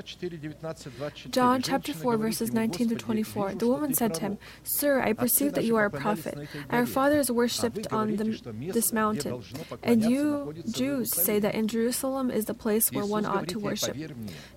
[1.30, 3.54] John chapter 4, verses 19 to 24.
[3.54, 6.48] The woman said to him, Sir, I perceive that you are a prophet.
[6.70, 8.40] Our fathers worshipped on the,
[8.72, 9.42] this mountain,
[9.82, 13.96] and you Jews say that in Jerusalem is the place where one ought to worship.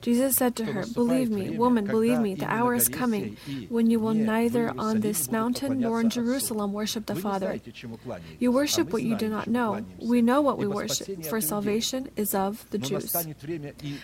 [0.01, 3.37] Jesus said to her, Believe me, woman, believe me, the hour is coming
[3.69, 7.59] when you will neither on the this mountain nor in Jerusalem worship the Father.
[8.37, 9.83] You worship what you do not know.
[9.99, 13.11] We know what we worship, for salvation is of the Jews.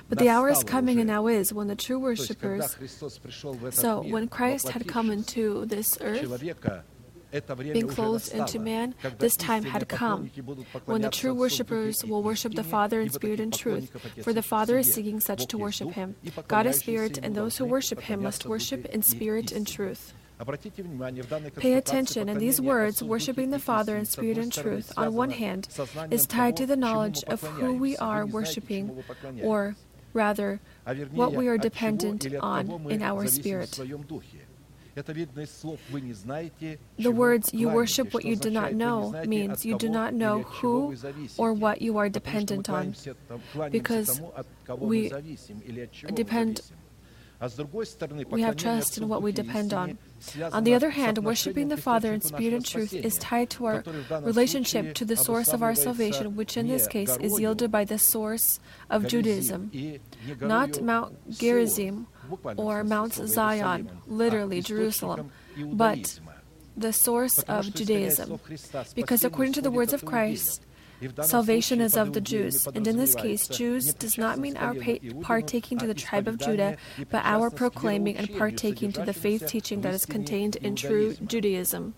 [0.10, 2.76] But the hour is coming and now is when the true worshippers.
[3.72, 6.26] So, when Christ had come into this earth,
[7.74, 10.32] being clothed into man, this time had come,
[10.86, 13.92] when the true worshippers will worship the Father in spirit and truth,
[14.24, 16.16] for the Father is seeking such to worship him.
[16.48, 20.14] God is spirit, and those who worship him must worship in spirit and truth.
[21.58, 25.70] Pay attention, and these words, worshiping the Father in spirit and truth, on one hand,
[26.12, 29.04] is tied to the knowledge of who we are worshiping,
[29.42, 29.76] or
[30.14, 30.60] rather,
[31.12, 33.80] what we are dependent on in our spirit.
[36.98, 40.96] The words you worship what you do not know means you do not know who
[41.38, 42.94] or what you are dependent on,
[43.72, 44.22] because
[44.80, 45.12] we
[46.14, 46.62] depend.
[48.30, 49.98] We have trust in what we depend on.
[50.52, 53.84] On the other hand, worshiping the Father in spirit and truth is tied to our
[54.22, 58.00] relationship to the source of our salvation, which in this case is yielded by the
[58.00, 58.60] source
[58.90, 59.72] of Judaism,
[60.42, 62.08] not Mount Gerizim
[62.58, 66.20] or Mount Zion, literally Jerusalem, but
[66.76, 68.40] the source of Judaism.
[68.96, 70.65] Because according to the words of Christ,
[71.22, 74.76] Salvation is of the Jews, and in this case, Jews does not mean our
[75.22, 76.78] partaking to the tribe of Judah,
[77.10, 81.96] but our proclaiming and partaking to the faith teaching that is contained in true Judaism.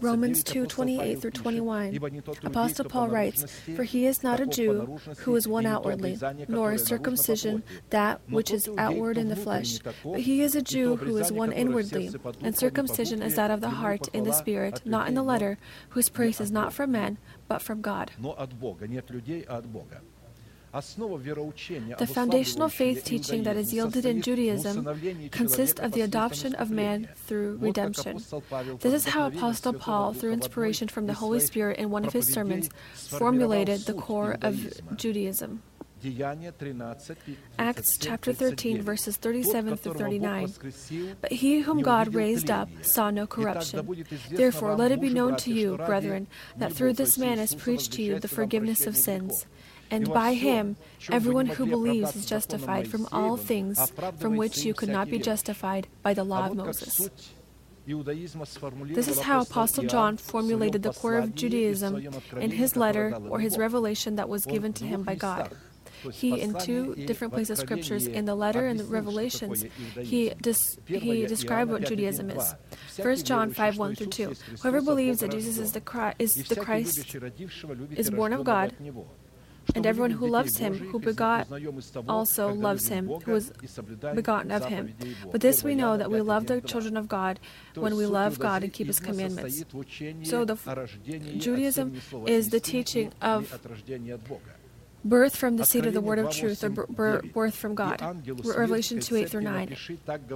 [0.00, 1.98] Romans 2 28 through 21.
[2.44, 3.44] Apostle Paul writes,
[3.74, 8.52] For he is not a Jew who is one outwardly, nor is circumcision that which
[8.52, 12.10] is outward in the flesh, but he is a Jew who is one inwardly,
[12.42, 15.58] and circumcision is that of the heart in the spirit, not in the letter,
[15.90, 18.12] whose praise is not from men, but from God.
[20.74, 27.08] The foundational faith teaching that is yielded in Judaism consists of the adoption of man
[27.14, 28.16] through redemption.
[28.80, 32.26] This is how Apostle Paul, through inspiration from the Holy Spirit in one of his
[32.26, 34.56] sermons, formulated the core of
[34.96, 35.62] Judaism.
[37.58, 40.52] Acts chapter 13, verses 37 through 39.
[41.20, 44.04] But he whom God raised up saw no corruption.
[44.30, 46.26] Therefore, let it be known to you, brethren,
[46.58, 49.46] that through this man is preached to you the forgiveness of sins.
[49.94, 50.76] And by him,
[51.10, 55.86] everyone who believes is justified from all things from which you could not be justified
[56.02, 57.08] by the law of Moses.
[57.86, 62.02] This is how Apostle John formulated the core of Judaism
[62.40, 65.54] in his letter or his revelation that was given to him by God.
[66.12, 69.64] He, in two different places of scriptures, in the letter and the revelations,
[70.00, 70.32] he,
[70.86, 72.54] he described what Judaism is.
[72.98, 74.34] 1 John 5 1 through 2.
[74.62, 77.16] Whoever believes that Jesus is the, Christ, is the Christ
[77.96, 78.74] is born of God.
[79.74, 81.48] And everyone who loves him, who begot,
[82.08, 83.52] also loves him, who was
[84.14, 84.94] begotten of him.
[85.32, 87.40] But this we know that we love the children of God
[87.74, 89.64] when we love God and keep his commandments.
[90.22, 90.56] So the
[91.38, 93.52] Judaism is the teaching of
[95.04, 98.00] birth from the seed of the word of truth, or birth from God.
[98.44, 99.76] Revelation 2 8 through 9.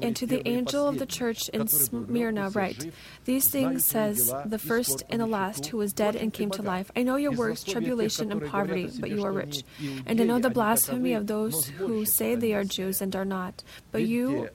[0.03, 2.93] And to the angel of the church in Smyrna, write,
[3.25, 6.91] These things says the first and the last, who was dead and came to life.
[6.97, 9.65] I know your works, tribulation, and poverty, but you are rich.
[10.07, 13.63] And I know the blasphemy of those who say they are Jews and are not,
[13.91, 14.49] but you,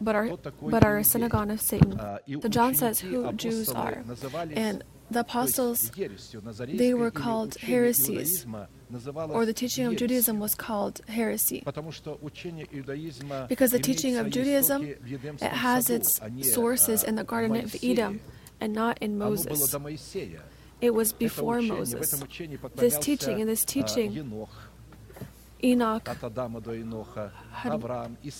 [0.00, 0.30] but are,
[0.62, 1.90] but are a synagogue of Satan.
[2.26, 4.04] The John says who Jews are.
[4.52, 5.90] And the apostles,
[6.56, 8.46] they were called heresies
[9.30, 11.62] or the teaching of Judaism was called heresy.
[11.64, 18.20] Because the teaching of Judaism it has its sources in the Garden of Eden
[18.60, 19.74] and not in Moses.
[20.80, 22.22] It was before Moses.
[22.76, 24.48] This teaching, in this teaching,
[25.62, 26.08] Enoch
[27.52, 27.82] had,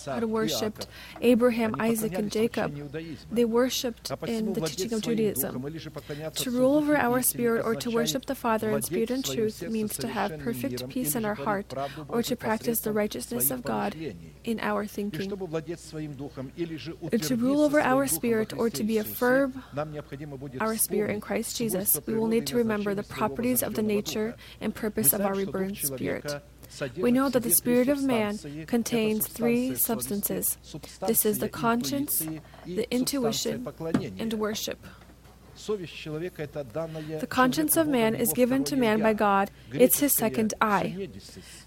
[0.06, 0.86] had worshipped
[1.20, 2.74] Abraham, Isaac, and Jacob.
[3.30, 5.62] They worshipped in the teaching of Judaism.
[6.34, 9.96] To rule over our spirit or to worship the Father in spirit and truth means
[9.98, 11.72] to have perfect peace in our heart
[12.08, 13.94] or to practice the righteousness of God
[14.44, 15.30] in our thinking.
[15.30, 19.62] To rule over our spirit or to be a firm,
[20.60, 24.36] our spirit in Christ Jesus, we will need to remember the properties of the nature
[24.60, 26.42] and purpose of our reborn spirit.
[26.96, 30.56] We know that the spirit of man contains three substances.
[31.06, 32.26] This is the conscience,
[32.64, 33.66] the intuition,
[34.18, 34.78] and worship.
[35.66, 39.50] The conscience of man is given to man by God.
[39.72, 41.08] It's his second eye.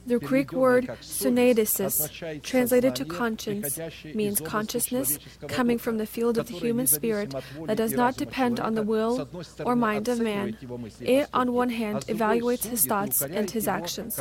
[0.05, 3.79] The Greek word syneidesis, translated to conscience,
[4.13, 7.33] means consciousness coming from the field of the human spirit
[7.65, 9.27] that does not depend on the will
[9.63, 10.57] or mind of man.
[10.99, 14.19] It, on one hand, evaluates his thoughts and his actions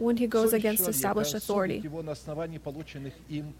[0.00, 1.84] when he goes against established authority.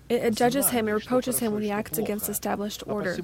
[0.09, 3.17] It judges him and reproaches him when he acts against established order.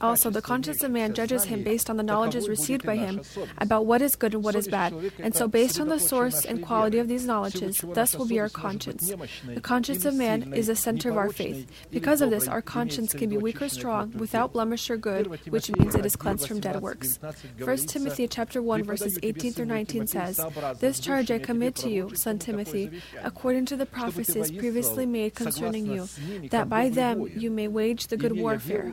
[0.00, 3.20] Also, the conscience of man judges him based on the knowledges received by him
[3.58, 4.94] about what is good and what is bad.
[5.18, 8.48] And so, based on the source and quality of these knowledges, thus will be our
[8.48, 9.12] conscience.
[9.46, 11.70] The conscience of man is the center of our faith.
[11.90, 15.70] Because of this, our conscience can be weak or strong, without blemish or good, which
[15.72, 17.18] means it is cleansed from dead works.
[17.58, 20.40] 1 Timothy chapter 1 verses 18 through 19 says,
[20.78, 22.90] "This charge I commit to you, son Timothy,
[23.22, 26.08] according to the prophecies previously made concerning you,
[26.50, 28.92] that by them you may wage the good warfare,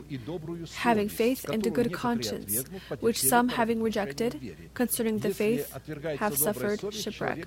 [0.74, 2.64] having faith and a good conscience,
[3.00, 5.72] which some, having rejected, concerning the faith,
[6.18, 7.46] have suffered shipwreck.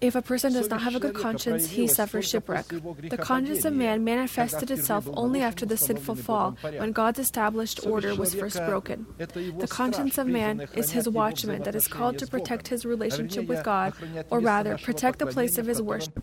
[0.00, 2.68] If a person does not have a good conscience, he suffers shipwreck.
[2.68, 8.14] The conscience of man manifested itself only after the sinful fall, when God's established order
[8.14, 9.06] was first broken.
[9.18, 13.64] The conscience of man is his watchman that is called to protect his relationship with
[13.64, 13.94] God,
[14.30, 16.22] or rather, protect the place of his worship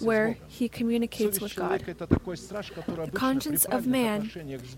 [0.00, 1.80] where he communicates with God.
[1.86, 4.30] The conscience of man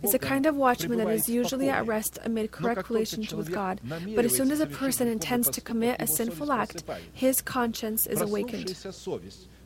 [0.03, 3.81] is a kind of watchman that is usually at rest amid correct relations with God,
[4.15, 8.21] but as soon as a person intends to commit a sinful act, his conscience is
[8.21, 8.75] awakened.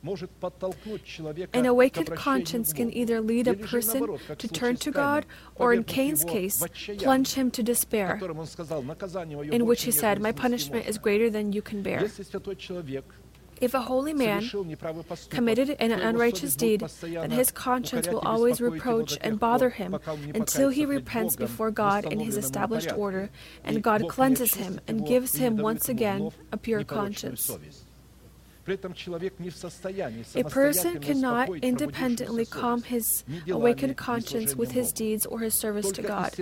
[0.03, 5.27] An awakened conscience can either lead a person to turn to God
[5.57, 6.65] or, in Cain's case,
[6.99, 8.21] plunge him to despair,
[9.51, 12.09] in which he said, My punishment is greater than you can bear.
[13.61, 14.49] If a holy man
[15.29, 19.99] committed an unrighteous deed, then his conscience will always reproach and bother him
[20.35, 23.29] until he repents before God in his established order,
[23.63, 27.51] and God cleanses him and gives him once again a pure conscience.
[28.67, 36.03] A person cannot independently calm his awakened conscience with his deeds or his service to
[36.03, 36.33] God.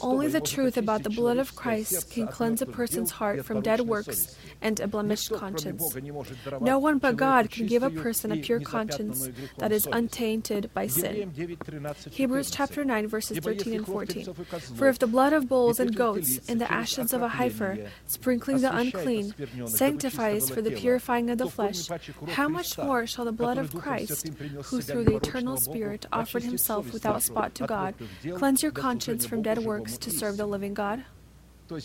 [0.00, 3.80] Only the truth about the blood of Christ can cleanse a person's heart from dead
[3.82, 5.96] works and a blemished conscience.
[6.60, 9.28] No one but God can give a person a pure conscience
[9.58, 11.32] that is untainted by sin.
[12.10, 14.34] Hebrews chapter 9 verses 13 and 14.
[14.76, 18.60] For if the blood of bulls and goats and the ashes of a heifer, sprinkling
[18.60, 19.34] the unclean,
[19.66, 21.88] sanctifies for the purifying of of the flesh,
[22.28, 24.28] how much more shall the blood of Christ,
[24.64, 27.94] who through the eternal Spirit offered himself without spot to God,
[28.34, 31.04] cleanse your conscience from dead works to serve the living God?
[31.68, 31.78] So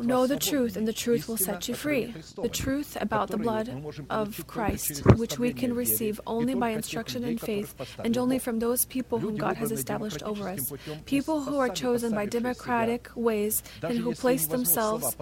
[0.00, 2.14] know the truth, and the truth will set you free.
[2.40, 3.68] The truth about the blood
[4.08, 8.86] of Christ, which we can receive only by instruction and faith, and only from those
[8.86, 10.72] people whom God has established over us.
[11.04, 15.14] People who are chosen by democratic ways and who place themselves,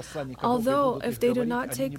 [0.43, 1.97] although if they do not take,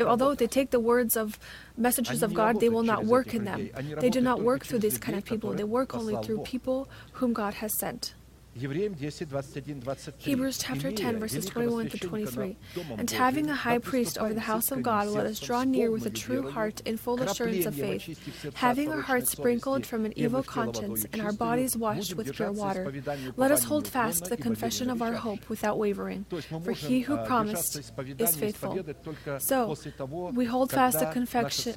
[0.00, 1.38] although they take the words of
[1.76, 3.68] messengers of God, they will not work in them.
[3.98, 5.52] They do not work through these kind of people.
[5.52, 8.14] They work only through people whom God has sent.
[10.18, 12.56] Hebrews chapter 10, verses 21 through 23.
[12.96, 16.06] And having a high priest over the house of God, let us draw near with
[16.06, 20.42] a true heart in full assurance of faith, having our hearts sprinkled from an evil
[20.42, 22.90] conscience and our bodies washed with pure water.
[23.36, 26.24] Let us hold fast the confession of our hope without wavering,
[26.64, 28.82] for he who promised is faithful.
[29.38, 29.76] So,
[30.32, 31.06] we hold fast the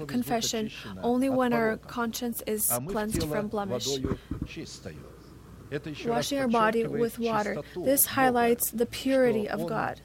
[0.07, 0.71] confession
[1.03, 3.89] only when our conscience is cleansed from blemish
[6.05, 7.61] washing our body with water.
[7.75, 10.01] This highlights the purity of God.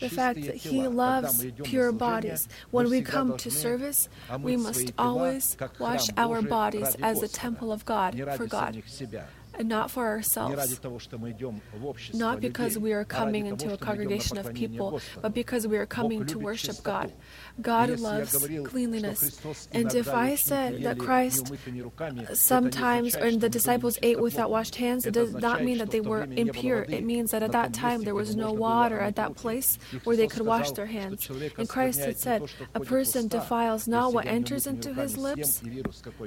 [0.00, 2.48] The fact that He loves pure bodies.
[2.70, 4.08] When we come to service,
[4.40, 8.82] we must always wash our bodies as a temple of God for God
[9.58, 10.80] and not for ourselves.
[12.14, 16.24] Not because we are coming into a congregation of people, but because we are coming
[16.26, 17.12] to worship God.
[17.60, 19.40] God loves cleanliness.
[19.72, 21.52] And if I said that Christ
[22.34, 26.24] sometimes, or the disciples ate without washed hands, it does not mean that they were
[26.24, 26.82] impure.
[26.88, 30.28] It means that at that time there was no water at that place where they
[30.28, 31.28] could wash their hands.
[31.56, 32.42] And Christ had said,
[32.74, 35.62] A person defiles not what enters into his lips.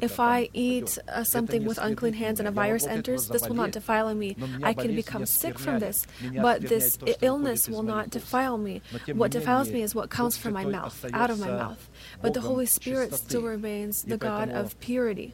[0.01, 3.71] If I eat uh, something with unclean hands and a virus enters, this will not
[3.71, 4.35] defile me.
[4.63, 6.05] I can become sick from this,
[6.41, 8.81] but this illness will not defile me.
[9.13, 11.89] What defiles me is what comes from my mouth out of my mouth.
[12.21, 15.33] But the Holy Spirit still remains the God of purity.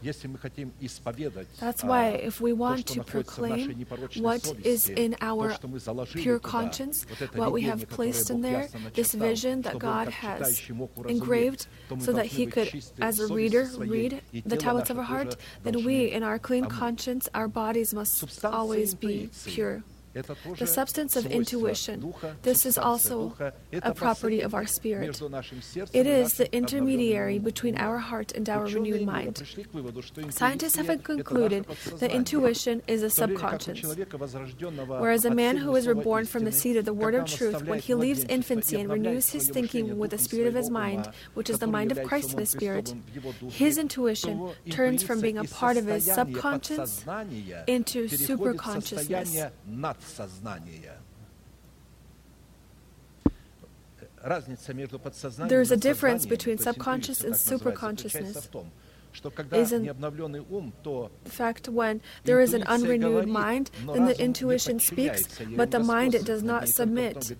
[1.59, 3.85] That's why, if we want to proclaim
[4.17, 5.57] what is in our
[6.13, 10.61] pure conscience, what we have placed in there, this vision that God has
[11.07, 11.67] engraved
[11.99, 12.69] so that He could,
[13.01, 17.27] as a reader, read the tablets of our heart, then we, in our clean conscience,
[17.33, 19.83] our bodies must always be pure
[20.57, 22.13] the substance of intuition.
[22.43, 23.35] This is also
[23.71, 25.21] a property of our spirit.
[25.93, 29.43] It is the intermediary between our heart and our renewed mind.
[30.29, 31.65] Scientists have concluded
[31.99, 33.95] that intuition is a subconscious,
[34.87, 37.79] whereas a man who is reborn from the seed of the word of truth, when
[37.79, 41.59] he leaves infancy and renews his thinking with the spirit of his mind, which is
[41.59, 42.93] the mind of Christ in the spirit,
[43.49, 47.03] his intuition turns from being a part of his subconscious
[47.67, 49.51] into superconsciousness.
[55.47, 58.49] There is a difference between subconscious and superconsciousness
[61.25, 66.15] in fact when there is an unrenewed mind, then the intuition speaks, but the mind
[66.15, 67.31] it does not submit.
[67.31, 67.37] It,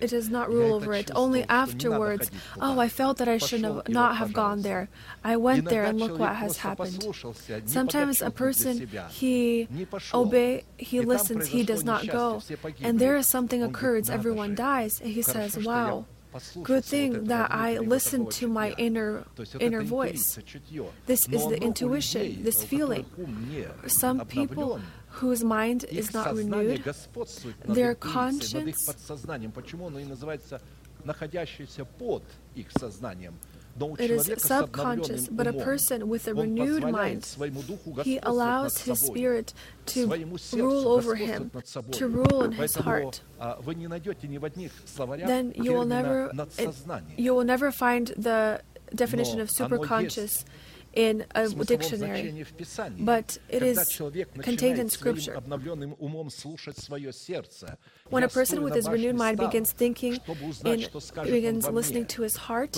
[0.00, 1.10] it does not rule over it.
[1.14, 2.30] Only afterwards,
[2.60, 4.88] oh, I felt that I should have not have gone there.
[5.24, 7.04] I went there, and look what has happened.
[7.66, 9.68] Sometimes a person he
[10.14, 12.42] obey, he listens, he does not go,
[12.80, 14.10] and there is something occurs.
[14.10, 16.06] Everyone dies, and he says, "Wow."
[16.62, 19.24] Good thing that I listened to my inner
[19.60, 20.38] inner voice.
[21.06, 23.04] This is the intuition, this feeling.
[23.86, 26.82] Some people whose mind is not renewed,
[27.66, 28.88] their conscience.
[33.98, 37.36] It is subconscious, but a person with a renewed mind,
[38.04, 39.54] he allows his spirit
[39.86, 40.06] to
[40.52, 41.50] rule over him,
[41.92, 43.20] to rule in his heart.
[45.26, 46.74] Then you will never, it,
[47.16, 48.60] you will never find the
[48.94, 50.44] definition of superconscious
[50.94, 52.44] in a dictionary,
[52.98, 54.00] but it is
[54.40, 55.38] contained in Scripture.
[58.10, 60.18] When a person with his renewed mind begins thinking
[60.64, 60.90] and
[61.24, 62.76] begins listening to his heart,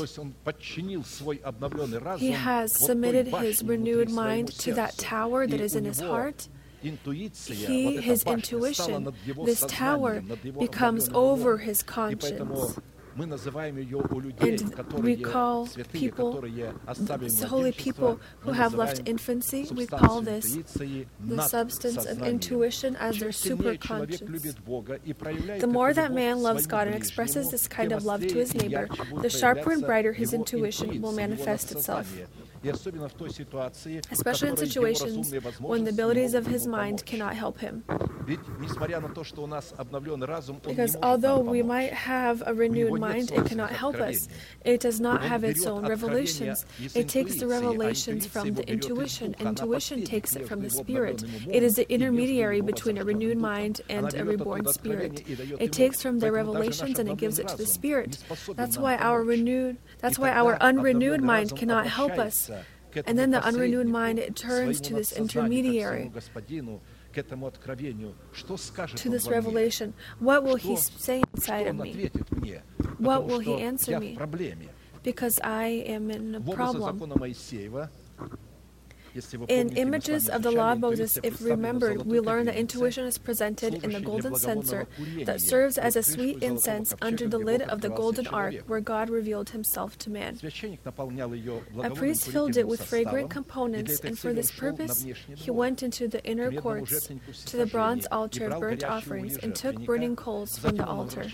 [2.19, 6.49] he has submitted his renewed mind to that tower that is in his heart.
[6.83, 10.23] He, his intuition, this tower
[10.59, 12.79] becomes over his conscience.
[13.17, 16.43] And we call people,
[17.47, 20.57] holy people who have left infancy, we call this
[21.21, 25.61] the substance of intuition as their superconscious.
[25.61, 28.89] The more that man loves God and expresses this kind of love to his neighbor,
[29.21, 32.12] the sharper and brighter his intuition will manifest itself
[34.11, 37.85] especially in situations when the abilities of his mind cannot help him.
[40.67, 44.29] Because although we might have a renewed mind, it cannot help us.
[44.65, 46.65] It does not have its own revelations.
[46.95, 49.35] It takes the revelations from the intuition.
[49.39, 51.23] Intuition takes it from the spirit.
[51.49, 55.23] It is the intermediary between a renewed mind and a reborn spirit.
[55.61, 58.19] It takes from the revelations and it gives it to the spirit.
[58.57, 62.51] That's why our renewed that's why our unrenewed mind cannot help us.
[63.07, 66.11] And then the unrenewed mind turns to this intermediary,
[68.97, 69.95] to this revelation.
[70.18, 72.11] What will he say inside of me?
[72.99, 74.18] What will he answer me?
[75.03, 76.99] Because I am in a problem.
[79.49, 83.85] In Images of the Law of Moses, if remembered, we learn that intuition is presented
[83.85, 84.89] in the golden censer
[85.25, 89.11] that serves as a sweet incense under the lid of the golden ark where God
[89.11, 90.41] revealed himself to man.
[90.43, 95.07] A priest filled it with fragrant components, and for this purpose,
[95.37, 97.09] he went into the inner courts
[97.47, 101.31] to the bronze altar of burnt offerings and took burning coals from the altar.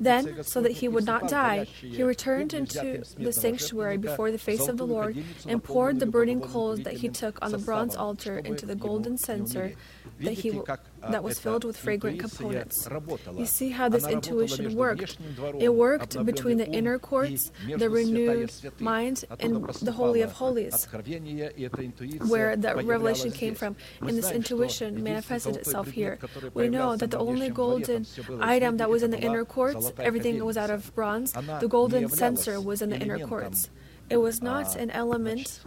[0.00, 4.66] Then, so that he would not die, he returned into the sanctuary before the face
[4.66, 7.94] of the Lord and poured the burning coals coals that he took on the bronze
[7.96, 9.66] altar into the golden censer
[10.20, 10.50] that, he,
[11.14, 12.88] that was filled with fragrant components.
[13.34, 15.18] You see how this intuition worked.
[15.66, 17.52] It worked between the inner courts,
[17.82, 19.52] the renewed mind, and
[19.88, 20.78] the Holy of Holies,
[22.32, 23.76] where that revelation came from.
[24.00, 26.18] And this intuition manifested itself here.
[26.54, 28.06] We know that the only golden
[28.40, 32.60] item that was in the inner courts, everything was out of bronze, the golden censer
[32.60, 33.68] was in the inner courts.
[34.08, 35.64] It was not an element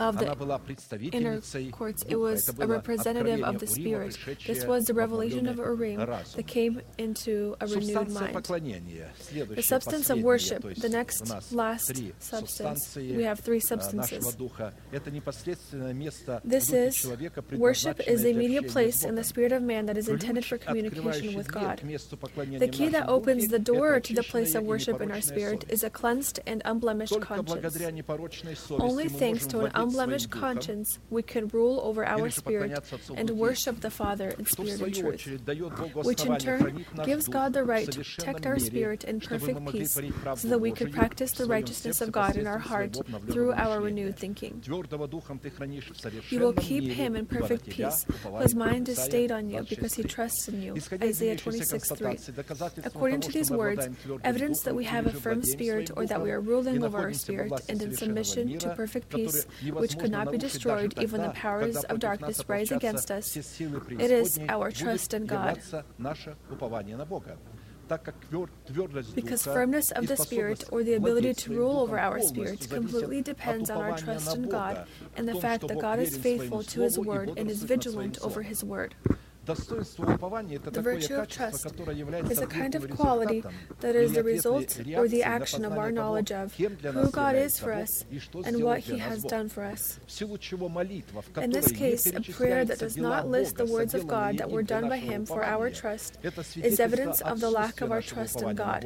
[0.00, 1.40] of the inner
[1.70, 2.02] courts.
[2.08, 4.18] It was a representative of the Spirit.
[4.46, 8.34] This was the revelation of Urim that came into a renewed mind.
[8.34, 14.36] The substance of worship, the next last substance, we have three substances.
[16.44, 17.06] This is
[17.52, 21.34] worship is the immediate place in the spirit of man that is intended for communication
[21.34, 21.78] with God.
[21.80, 25.84] The key that opens the door to the place of worship in our spirit is
[25.84, 27.76] a cleansed and unblemished conscience.
[28.70, 32.78] Only thanks to an unblemished conscience, we can rule over our spirit
[33.16, 37.90] and worship the Father in spirit and truth, which in turn gives God the right
[37.90, 39.94] to protect our spirit in perfect peace
[40.36, 42.96] so that we could practice the righteousness of God in our heart
[43.30, 44.62] through our renewed thinking.
[46.30, 48.06] You will keep him in perfect peace,
[48.38, 50.76] whose mind is stayed on you because he trusts in you.
[51.02, 52.18] Isaiah 26 3.
[52.84, 53.88] According to these words,
[54.24, 57.52] evidence that we have a firm spirit or that we are ruling over our spirit
[57.68, 61.98] and in submission to perfect peace which could not be destroyed even the powers of
[61.98, 63.36] darkness rise against us.
[63.36, 65.60] It is our trust in God.
[69.14, 73.68] Because firmness of the spirit or the ability to rule over our spirit completely depends
[73.68, 77.32] on our trust in God and the fact that God is faithful to His word
[77.36, 78.94] and is vigilant over His word.
[79.46, 81.66] The virtue of trust
[82.30, 83.42] is a kind of quality
[83.80, 87.72] that is the result or the action of our knowledge of who God is for
[87.72, 88.04] us
[88.44, 89.98] and what He has done for us.
[91.40, 94.62] In this case, a prayer that does not list the words of God that were
[94.62, 96.18] done by Him for our trust
[96.62, 98.84] is evidence of the lack of our trust in God.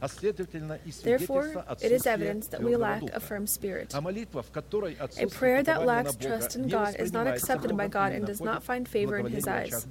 [0.00, 3.94] Therefore, it is evidence that we lack a firm spirit.
[3.94, 8.62] A prayer that lacks trust in God is not accepted by God and does not
[8.62, 9.86] find favor in His eyes.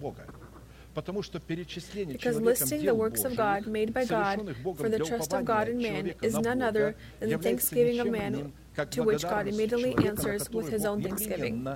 [0.95, 5.77] Because listing the works of God made by God for the trust of God in
[5.77, 8.53] man is none other than the thanksgiving of man
[8.91, 11.67] to which God immediately answers with his own thanksgiving.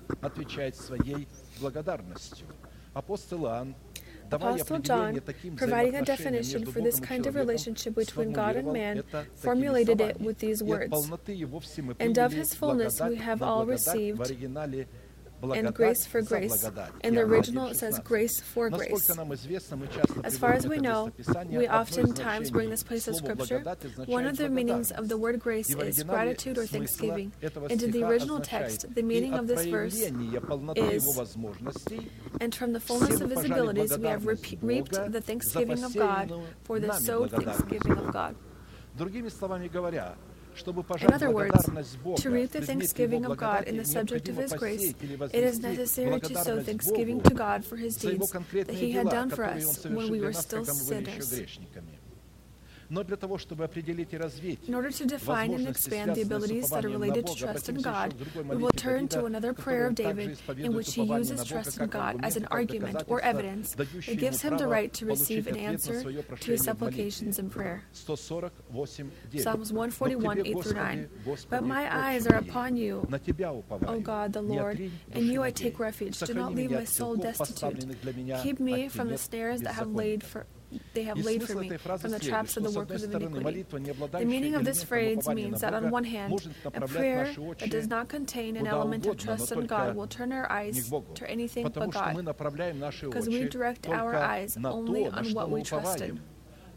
[2.96, 3.76] Apostle
[4.32, 5.22] Apostle John,
[5.56, 9.04] providing a definition for this kind of relationship between God and man,
[9.36, 11.10] formulated it with these words.
[12.00, 14.32] And of his fullness we have all received
[15.42, 16.64] and grace for grace.
[17.04, 19.10] In the original, it says grace for grace.
[20.24, 21.12] As far as we know,
[21.50, 23.64] we oftentimes bring this place of scripture.
[24.06, 27.32] One of the meanings of the word grace is gratitude or thanksgiving.
[27.70, 30.12] And in the original text, the meaning of this verse is
[32.42, 36.32] And from the fullness of his abilities, we have reaped the thanksgiving of God
[36.64, 38.36] for the sowed thanksgiving of God.
[41.01, 41.70] In other words,
[42.18, 46.20] to reap the thanksgiving of God in the subject of His grace, it is necessary
[46.20, 50.10] to sow thanksgiving to God for His deeds that He had done for us when
[50.10, 51.39] we were still sinners
[52.92, 58.16] in order to define and expand the abilities that are related to trust in God,
[58.48, 62.20] we will turn to another prayer of David in which he uses trust in God
[62.24, 63.76] as an argument or evidence
[64.08, 67.84] It gives him the right to receive an answer to his supplications in prayer.
[67.94, 68.24] Psalms
[69.72, 71.10] 141, 8 through 9.
[71.50, 73.08] But my eyes are upon you,
[73.86, 74.80] O God, the Lord,
[75.12, 76.18] and you I take refuge.
[76.20, 77.86] Do not leave my soul destitute.
[78.42, 80.48] Keep me from the snares that have laid for
[80.93, 83.63] they have laid for me from the traps of the workers of iniquity.
[83.63, 88.07] The meaning of this phrase means that, on one hand, a prayer that does not
[88.07, 92.15] contain an element of trust in God will turn our eyes to anything but God,
[93.01, 96.22] because we direct our eyes only on what we trust in.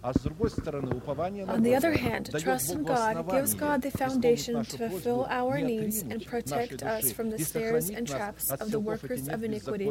[0.05, 6.03] On the other hand, trust in God gives God the foundation to fulfill our needs
[6.03, 9.86] and protect us from the snares and traps of the workers of iniquity.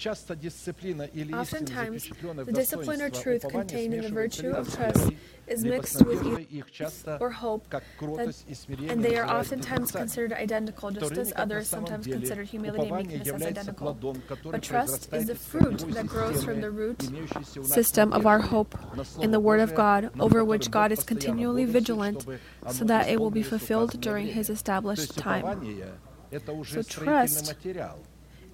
[0.00, 0.34] часто
[7.20, 10.06] or hope, как that, кротость и смирение and they are называют oftentimes отрицанием.
[10.06, 12.76] considered identical, В то just время as как на others самом sometimes деле consider humility
[12.76, 13.78] and упование meekness as является identical.
[13.78, 16.70] плодом, который But trust is произрастает the из fruit корневой that grows from системы, the
[16.70, 19.70] root имеющейся у нас system of our надежды hope на Слово in the Word of
[19.70, 22.82] Божие, God, над over которым which Бог God is постоянно continually бодрствует, vigilant, чтобы so
[22.82, 23.92] оно that it will be исполнилось в fulfilled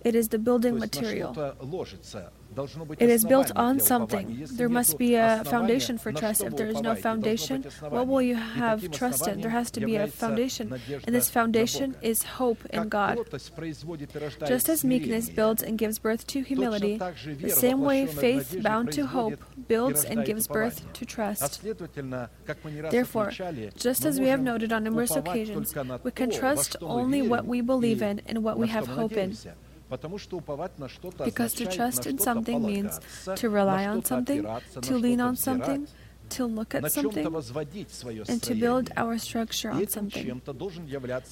[0.08, 1.36] it is the building material.
[2.98, 4.48] It is built on something.
[4.52, 6.42] There must be a foundation for trust.
[6.44, 9.42] If there is no foundation, what will you have trust in?
[9.42, 13.20] There has to be a foundation, and this foundation is hope in God.
[14.48, 19.06] Just as meekness builds and gives birth to humility, the same way faith bound to
[19.06, 19.36] hope
[19.68, 21.62] builds and gives birth to trust.
[22.90, 23.32] Therefore,
[23.76, 28.02] just as we have noted on numerous occasions, we can trust only what we believe
[28.02, 29.36] in and what we have hope in.
[29.90, 33.00] Because to trust in something means
[33.36, 34.46] to rely on something,
[34.82, 35.88] to lean on something,
[36.30, 37.26] to look at something,
[38.28, 40.42] and to build our structure on something.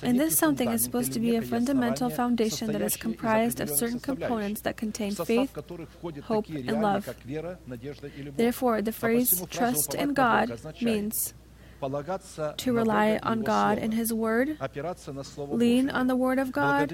[0.01, 3.99] And this something is supposed to be a fundamental foundation that is comprised of certain
[3.99, 5.53] components that contain faith,
[6.23, 7.13] hope, and love.
[8.37, 11.33] Therefore, the phrase trust in God means
[12.57, 14.57] to rely on God and His Word,
[15.51, 16.89] lean on the Word of God,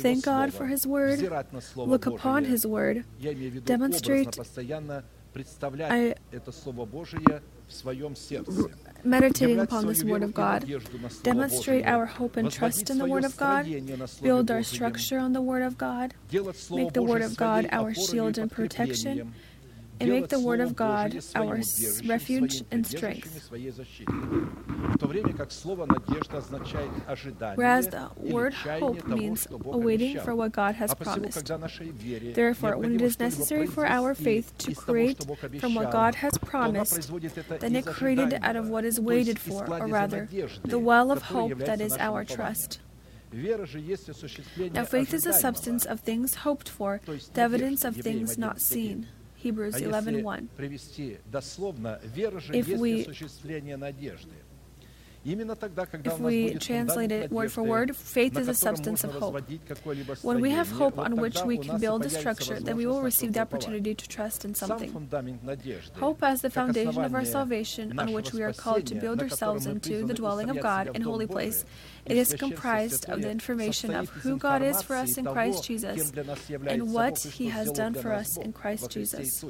[0.00, 1.20] thank God for His Word,
[1.76, 3.04] look upon His Word,
[3.64, 4.38] demonstrate.
[5.80, 6.14] I
[9.04, 10.66] meditating upon this Word of God,
[11.22, 13.66] demonstrate our hope and trust in the Word of God,
[14.22, 16.14] build our structure on the Word of God,
[16.70, 19.32] make the Word of God our shield and protection,
[20.02, 21.60] and make the Word of God our
[22.04, 23.50] refuge and strength.
[27.54, 31.50] Whereas the word hope means awaiting for what God has promised.
[32.34, 35.24] Therefore, when it is necessary for our faith to create
[35.60, 37.10] from what God has promised,
[37.60, 40.28] then it created out of what is waited for, or rather,
[40.64, 42.80] the well of hope that is our trust.
[43.32, 47.00] Now, faith is the substance of things hoped for,
[47.32, 49.08] the evidence of things not seen.
[49.42, 50.48] Hebrews 11:1.
[52.54, 53.04] If we
[55.24, 59.40] if we translate it word for word, faith is a substance of hope.
[60.22, 63.32] When we have hope on which we can build a structure, then we will receive
[63.32, 64.90] the opportunity to trust in something.
[65.94, 69.66] Hope as the foundation of our salvation, on which we are called to build ourselves
[69.66, 71.64] into the dwelling of God in holy place.
[72.04, 76.12] It is comprised of the information of who God is for us in Christ Jesus
[76.66, 79.44] and what He has done for us in Christ Jesus.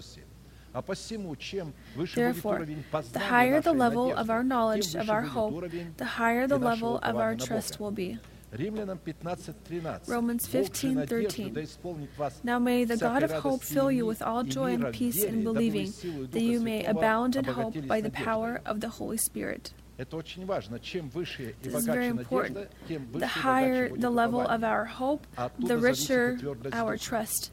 [2.15, 2.67] Therefore,
[3.13, 5.65] the higher the level of our knowledge of our hope,
[5.97, 8.19] the higher the level of our trust will be.
[8.55, 12.45] Romans 15:13.
[12.45, 15.91] Now may the God of hope fill you with all joy and peace in believing,
[16.31, 19.73] that you may abound in hope by the power of the Holy Spirit.
[19.97, 22.69] This is very important.
[23.13, 25.27] The higher the level of our hope,
[25.59, 26.39] the richer
[26.73, 27.52] our trust.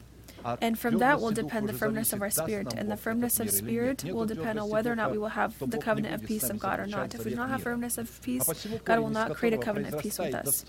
[0.60, 2.72] And from that will depend the firmness of our spirit.
[2.74, 5.78] And the firmness of spirit will depend on whether or not we will have the
[5.78, 7.14] covenant of peace of God or not.
[7.14, 8.44] If we do not have firmness of peace,
[8.84, 10.64] God will not create a covenant of peace with us.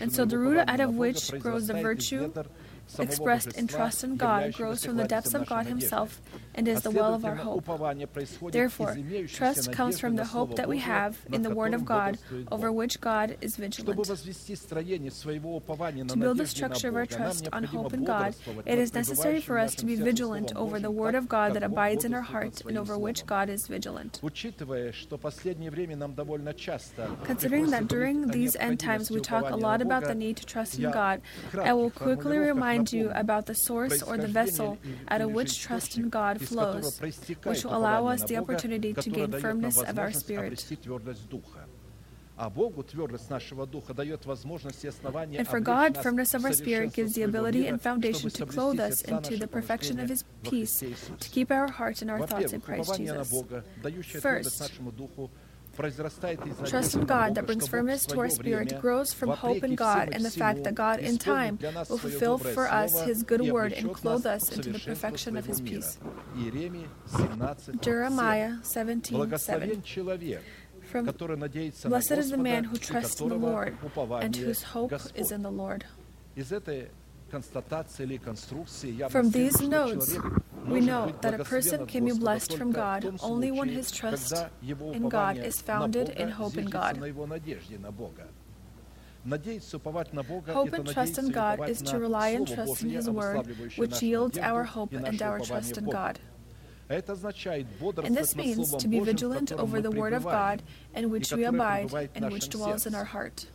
[0.00, 2.32] And so the root out of which grows the virtue
[2.98, 6.20] expressed in trust in God grows from the depths of God Himself
[6.54, 7.64] and is the well of our hope.
[8.50, 8.96] Therefore,
[9.28, 12.18] trust comes from the hope that we have in the Word of God,
[12.50, 13.96] over which God is vigilant.
[13.96, 14.04] To
[16.16, 18.34] build the structure of our trust on hope in God,
[18.66, 22.04] it is necessary for us to be vigilant over the Word of God that abides
[22.04, 24.20] in our hearts and over which God is vigilant.
[27.24, 30.78] Considering that during these end times we talk a lot about the need to trust
[30.78, 31.20] in God,
[31.62, 34.78] I will quickly remind you about the source or the vessel
[35.08, 39.32] out of which trust in God flows, which will allow us the opportunity to gain
[39.32, 40.64] firmness of our spirit.
[42.36, 42.52] And
[45.48, 49.36] for God, firmness of our spirit gives the ability and foundation to clothe us into
[49.36, 50.80] the perfection of His peace,
[51.20, 53.32] to keep our hearts and our thoughts in Christ Jesus.
[54.20, 54.72] First,
[56.66, 60.24] Trust in God that brings firmness to our spirit grows from hope in God and
[60.24, 64.26] the fact that God in time will fulfill for us His good word and clothe
[64.26, 65.98] us into the perfection of His peace.
[67.80, 69.82] Jeremiah 17 7.
[70.82, 73.76] From, Blessed is the man who trusts in the Lord
[74.20, 75.84] and whose hope is in the Lord.
[79.10, 80.18] From these notes,
[80.66, 85.08] we know that a person can be blessed from God only when his trust in
[85.08, 86.96] God is founded in hope in God.
[90.48, 93.46] Hope and trust in God is to rely and trust in His Word,
[93.76, 96.20] which yields our hope and our trust in God.
[96.90, 100.62] And this means to be vigilant over the Word of God,
[100.94, 103.46] in which we abide and which dwells in our heart.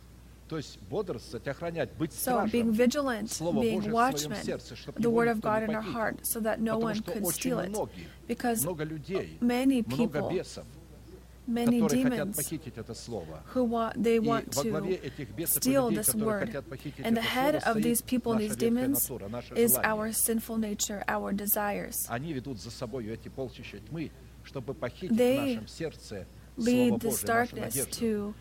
[2.10, 4.42] So, being vigilant, being watchmen,
[4.96, 7.76] the Word of God in our heart, so that no one could steal it.
[8.26, 8.66] Because
[9.40, 10.42] many people,
[11.46, 12.52] many demons
[13.46, 16.56] who want, they want to steal this word.
[17.02, 19.10] And the head of these people, these demons,
[19.56, 22.08] is our sinful nature, our desires.
[25.10, 25.60] They
[26.56, 28.34] lead this darkness to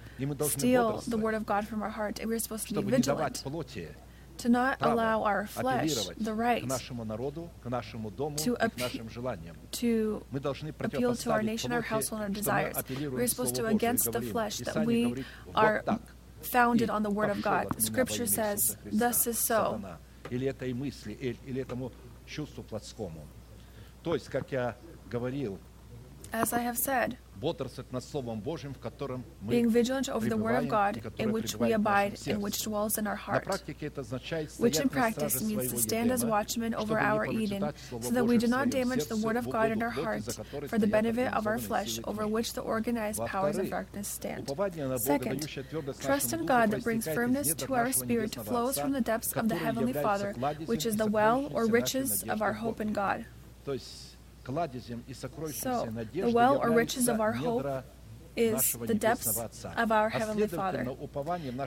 [0.59, 2.19] steal the word of God from our heart.
[2.19, 2.85] and We're supposed to be
[3.15, 3.43] vigilant
[4.37, 6.61] to not allow our flesh the right
[8.37, 8.77] to, appe-
[9.71, 10.23] to
[10.97, 12.77] appeal to our nation, our household, and our desires.
[13.11, 15.03] We're supposed to against the flesh that we
[15.55, 15.83] are
[16.41, 17.67] founded on the Word of God.
[17.81, 19.81] Scripture says, Thus is so.
[26.31, 27.17] As I have said,
[29.48, 33.07] being vigilant over the Word of God, in which we abide and which dwells in
[33.07, 33.48] our heart,
[34.57, 37.72] which in practice means to stand as watchmen over our Eden,
[38.02, 40.24] so that we do not damage the Word of God in our heart
[40.68, 44.52] for the benefit of our flesh, over which the organized powers of darkness stand.
[44.98, 45.48] Second,
[45.99, 49.56] trust in God that brings firmness to our spirit flows from the depths of the
[49.56, 50.34] Heavenly Father,
[50.66, 53.26] which is the well or riches of our hope in God.
[55.53, 57.65] So, the well or riches of our hope
[58.35, 59.38] is the depths
[59.76, 60.88] of our Heavenly Father.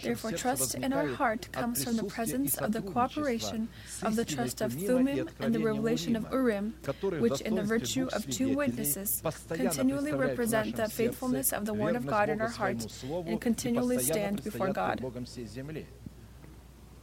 [0.00, 3.68] Therefore, trust in our heart comes from the presence of the cooperation
[4.02, 6.74] of the trust of Thummim and the revelation of Urim,
[7.18, 12.06] which, in the virtue of two witnesses, continually represent the faithfulness of the Word of
[12.06, 15.04] God in our hearts and continually stand before God.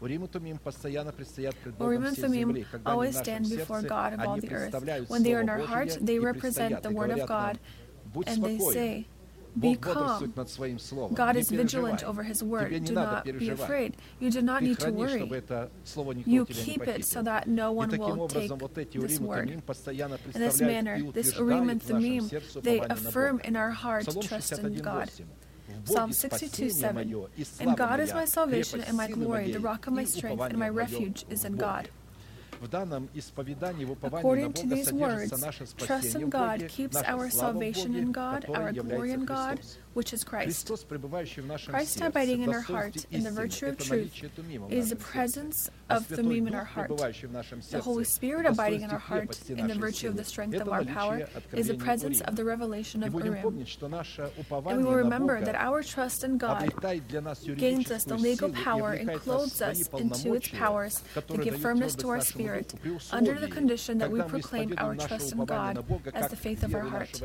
[0.02, 0.08] Or
[2.86, 5.10] always stand before God of all the earth.
[5.10, 7.60] When they are in our hearts, they represent the Word of God,
[8.26, 9.08] and they say,
[9.60, 10.34] be calm.
[11.14, 12.86] God is vigilant over His word.
[12.86, 13.98] Do not be afraid.
[14.20, 15.28] You do not need to worry.
[16.26, 18.52] You keep it so that no one will take
[18.92, 19.50] this word.
[19.50, 19.62] In
[20.36, 22.30] this manner, this Urim and Thummim,
[22.62, 25.10] they affirm in our hearts trust in God.
[25.86, 27.26] Psalm 62 7.
[27.60, 30.70] And God is my salvation and my glory, the rock of my strength, and my
[30.70, 31.90] refuge is in God.
[34.04, 35.32] According to these words,
[35.78, 39.60] trust in God keeps our salvation in God, our glory in God,
[39.94, 40.68] which is Christ.
[41.68, 44.14] Christ abiding in our heart, in the virtue of truth,
[44.70, 46.90] is the presence of Thummim in our heart.
[47.72, 50.84] The Holy Spirit abiding in our heart, in the virtue of the strength of our
[50.86, 53.66] power, is the presence of the revelation of Urim.
[54.66, 56.72] And we will remember that our trust in God
[57.58, 62.10] gains us the legal power and clothes us into its powers that give firmness to
[62.10, 62.74] our spirit Spirit,
[63.12, 66.82] under the condition that we proclaim our trust in God as the faith of our
[66.82, 67.22] heart.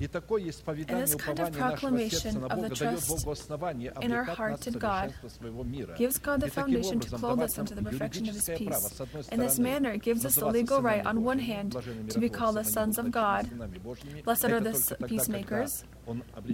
[0.00, 3.26] And this kind of proclamation of the trust
[4.00, 5.12] in our heart in God
[5.96, 9.00] gives God the foundation to clothe us into the perfection of His peace.
[9.32, 11.76] In this manner, it gives us the legal right, on one hand,
[12.10, 13.50] to be called the sons of God.
[14.22, 15.84] Blessed are the peacemakers.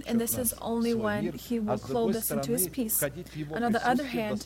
[0.07, 3.01] And this is only when He will clothe us into His peace.
[3.01, 4.45] And on the other hand,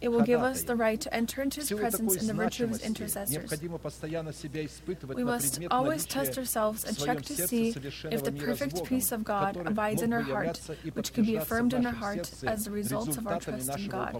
[0.00, 2.70] it will give us the right to enter into His presence in the virtue of
[2.70, 3.50] His intercessors.
[5.14, 7.74] We must always test ourselves and check to see
[8.10, 10.60] if the perfect peace of God abides in our heart,
[10.92, 14.14] which can be affirmed in our heart as the result of our trust in God.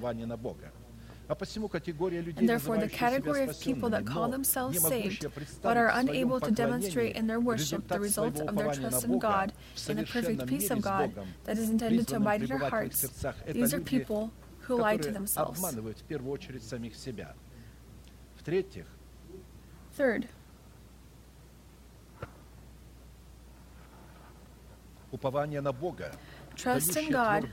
[2.37, 5.27] And therefore, the category of people that call themselves saved
[5.63, 9.53] but are unable to demonstrate in their worship the results of their trust in God
[9.89, 11.13] and the perfect peace of God
[11.45, 15.61] that is intended to abide in their hearts, these are people who lie to themselves.
[19.93, 20.29] Third,
[26.57, 27.49] Trust in God,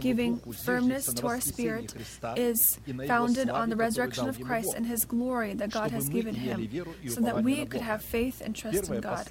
[0.00, 1.94] giving firmness to our spirit,
[2.36, 6.68] is founded on the resurrection of Christ and his glory that God has given him,
[7.08, 9.26] so that we could have faith and trust in God.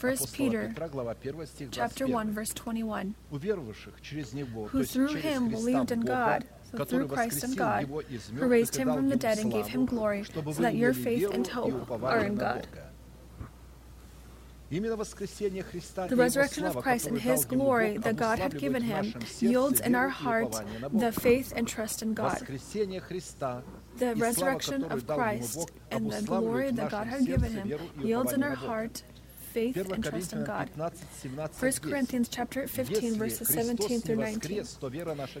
[0.00, 0.74] 1 Peter
[1.70, 7.86] chapter 1, verse 21, who through him believed in God, so through Christ and God,
[7.86, 11.46] who raised him from the dead and gave him glory, so that your faith and
[11.46, 12.66] hope are in God.
[14.72, 20.08] The resurrection of Christ and His glory that God had given Him yields in our
[20.08, 22.40] hearts the faith and trust in God.
[23.98, 28.54] The resurrection of Christ and the glory that God had given Him yields in our
[28.54, 29.02] heart
[29.52, 30.70] faith and trust in God.
[30.76, 34.64] 1 Corinthians chapter 15 verses 17 through 19.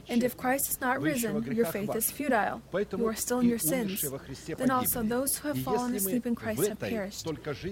[0.08, 2.62] And if Christ is not risen, your faith is futile.
[2.72, 4.04] You are still in your sins.
[4.46, 7.26] Then also those who have fallen asleep in Christ have perished.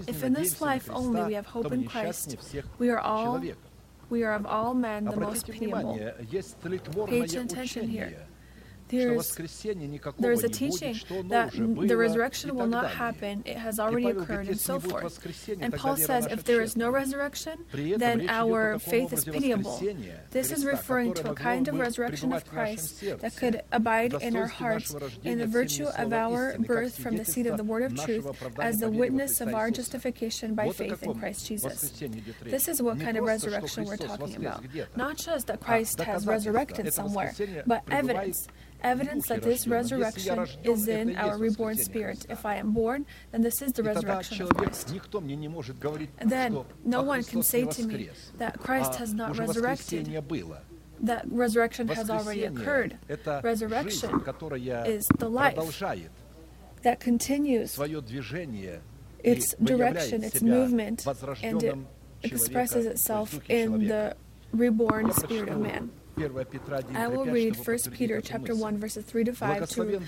[0.07, 2.37] If in this life only we have hope in Christ,
[2.79, 3.41] we are all
[4.09, 5.97] we are of all men the most pitiable.
[7.07, 8.27] Pay attention here.
[8.91, 10.99] There's, a teaching
[11.29, 15.19] that the resurrection will not happen, it has already occurred, and so forth.
[15.61, 19.81] And Paul says, if there is no resurrection, then our faith is pitiable.
[20.31, 24.47] This is referring to a kind of resurrection of Christ that could abide in our
[24.47, 28.27] hearts in the virtue of our birth from the seed of the word of truth
[28.59, 32.01] as the witness of our justification by faith in Christ Jesus.
[32.43, 34.63] This is what kind of resurrection we're talking about.
[34.95, 37.33] Not just that Christ has resurrected somewhere,
[37.65, 38.47] but evidence
[38.83, 42.25] Evidence that this resurrection is in our reborn spirit.
[42.29, 44.93] If I am born, then this is the resurrection of Christ.
[46.19, 50.09] And then no one can say to me that Christ has not resurrected
[51.03, 52.97] that resurrection has already occurred.
[53.43, 54.23] Resurrection
[54.85, 55.57] is the life
[56.83, 57.79] that continues
[59.23, 61.05] its direction, its movement,
[61.43, 61.77] and it
[62.23, 64.15] expresses itself in the
[64.51, 65.91] reborn spirit of man.
[66.17, 70.01] I will read 1 Peter chapter 1 verses 3 to 5 to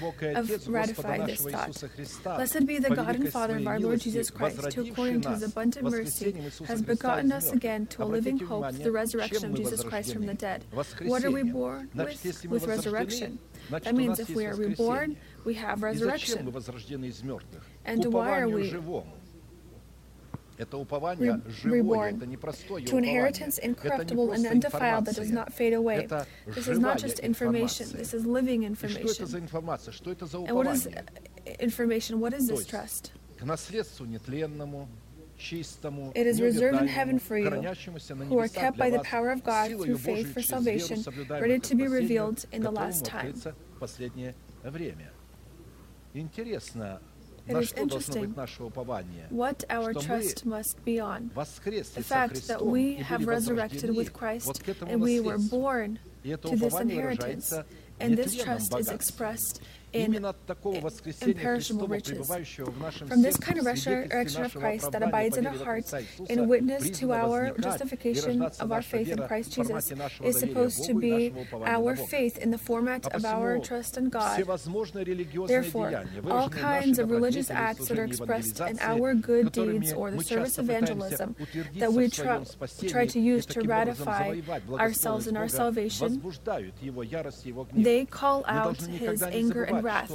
[0.67, 2.37] ratify this thought.
[2.37, 5.43] Blessed be the God and Father of our Lord Jesus Christ, who according to his
[5.43, 6.35] abundant mercy
[6.65, 10.25] has begotten us again to a living hope through the resurrection of Jesus Christ from
[10.25, 10.65] the dead.
[11.03, 12.45] What are we born with?
[12.49, 13.39] With resurrection.
[13.69, 16.53] That means if we are reborn, we have resurrection.
[17.85, 18.75] And why are we
[22.85, 26.07] to inheritance incorruptible and undefiled that does not fade away.
[26.47, 29.25] This is not just information, this is living information.
[30.47, 31.01] And what is uh,
[31.59, 32.19] information?
[32.19, 33.11] What is this trust?
[36.15, 37.49] It is reserved in heaven for you,
[38.29, 41.03] who are kept by the power of God through faith for salvation,
[41.41, 43.33] ready to be revealed in the last time.
[46.15, 47.01] Интересно,
[47.47, 48.33] it is interesting
[49.29, 51.29] what our trust must be on.
[51.35, 57.53] The fact that we have resurrected with Christ and we were born to this inheritance,
[57.99, 59.61] and this trust is expressed
[59.93, 60.25] in
[61.21, 62.27] imperishable riches.
[63.07, 65.93] From this kind of resurrection of Christ that abides in our hearts,
[66.29, 69.91] in witness to our justification of our faith in Christ Jesus,
[70.21, 71.33] is supposed to be
[71.65, 74.43] our faith in the format of our trust in God.
[75.47, 80.23] Therefore, all kinds of religious acts that are expressed in our good deeds or the
[80.23, 81.35] service evangelism
[81.75, 82.43] that we try,
[82.87, 84.39] try to use to ratify
[84.79, 86.21] ourselves in our salvation,
[87.73, 90.11] they call out his anger and wrath.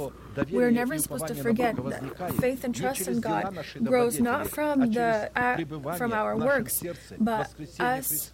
[0.51, 5.31] We're never supposed to forget that faith and trust in God grows not from, the,
[5.35, 6.83] uh, from our works,
[7.19, 8.31] but us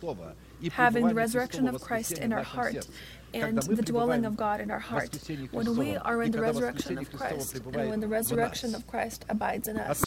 [0.71, 2.87] having the resurrection of Christ in our heart
[3.35, 5.09] and the dwelling of God in our heart,
[5.51, 9.67] when we are in the resurrection of Christ, and when the resurrection of Christ abides
[9.67, 10.03] in us.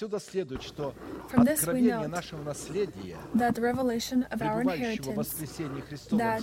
[1.29, 2.07] From this we know
[3.35, 5.35] that the revelation of our inheritance
[6.11, 6.43] that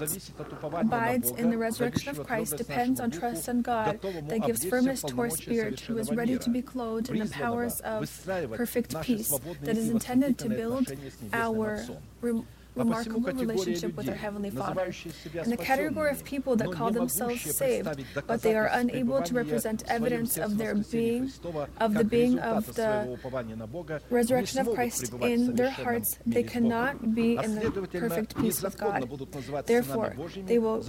[0.74, 5.20] abides in the resurrection of Christ depends on trust in God that gives firmness to
[5.22, 8.10] our spirit, who is ready to be clothed in the powers of
[8.54, 10.92] perfect peace that is intended to build
[11.34, 11.84] our
[12.76, 14.92] remarkable relationship with our Heavenly Father,
[15.42, 19.84] and the category of people that call themselves saved, but they are unable to represent
[19.88, 21.32] evidence of their being,
[21.80, 23.18] of the being of the
[24.10, 29.10] resurrection of Christ in their hearts, they cannot be in the perfect peace with God.
[29.66, 30.16] Therefore,
[30.46, 30.84] they will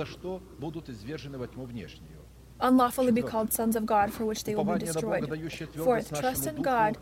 [2.58, 5.28] unlawfully be called sons of God, for which they will be destroyed.
[5.76, 6.96] Fourth, trust in God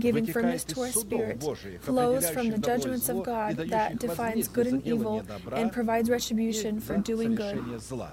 [0.00, 1.42] giving firmness to our spirit,
[1.80, 5.22] flows from the judgments of God that defines good and evil
[5.52, 7.62] and provides retribution for doing good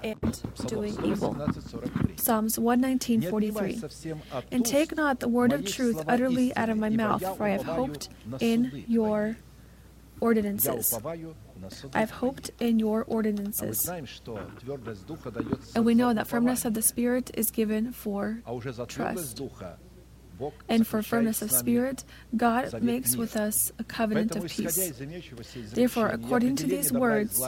[0.04, 1.36] and doing evil.
[2.16, 3.80] Psalms 119:43.
[4.52, 7.64] And take not the word of truth utterly out of my mouth, for I have
[7.64, 8.08] hoped
[8.40, 9.36] in your
[10.20, 10.98] ordinances.
[11.94, 13.88] I've hoped in your ordinances.
[15.74, 18.42] And we know that firmness of the Spirit is given for
[18.88, 19.40] trust
[20.68, 22.04] and for firmness of spirit,
[22.36, 24.92] God makes with us a covenant of peace.
[25.72, 27.40] Therefore, according to these words,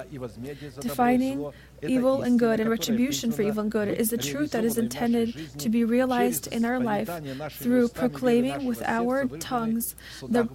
[0.80, 1.52] defining
[1.82, 5.58] evil and good and retribution for evil and good is the truth that is intended
[5.58, 7.10] to be realized in our life
[7.52, 9.94] through proclaiming with our tongues
[10.28, 10.48] the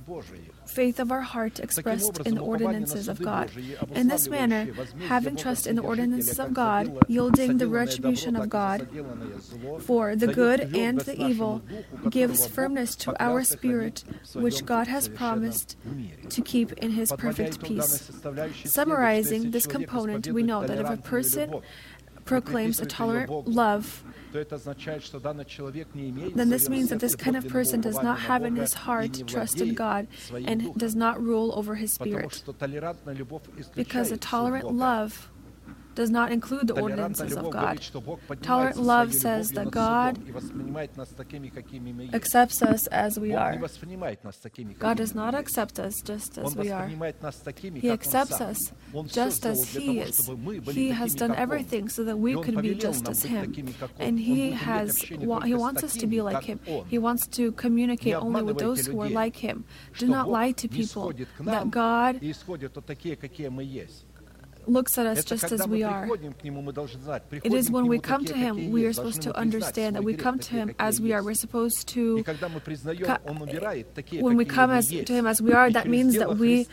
[0.66, 3.52] faith of our heart expressed in the ordinances of God.
[3.94, 4.74] In this manner,
[5.08, 8.88] having trust in the ordinances of God, yielding the retribution of God
[9.82, 11.62] for the good and the evil,
[12.10, 15.78] gives firmness to our spirit, which God has promised
[16.30, 18.12] to keep in His perfect peace.
[18.66, 21.62] Summarizing this component, we know that if a person
[22.26, 24.04] proclaims a tolerant love
[26.36, 29.62] then this means that this kind of person does not have in his heart trust
[29.62, 30.08] in God
[30.46, 32.44] and does not rule over his spirit.
[33.76, 35.30] Because a tolerant love
[35.96, 37.80] does not include the ordinances of God.
[38.42, 40.20] Tolerant love says that God
[42.14, 43.58] accepts us as we are.
[44.80, 46.88] God does not accept us just as we are.
[46.88, 48.72] He accepts us
[49.06, 50.30] just as He is.
[50.72, 53.54] He has done everything so that we can be just as Him.
[54.00, 56.60] And He has He wants us to be like Him.
[56.90, 59.66] He wants to communicate only with those who are like Him.
[59.98, 62.20] Do not lie to people that God
[64.68, 66.08] looks at us just as we are.
[67.32, 70.40] It is when we come to Him we are supposed to understand that we come
[70.40, 71.24] to Him as we are.
[71.24, 72.24] We're supposed to.
[74.20, 76.68] When we come as, to Him as we are, that means that we,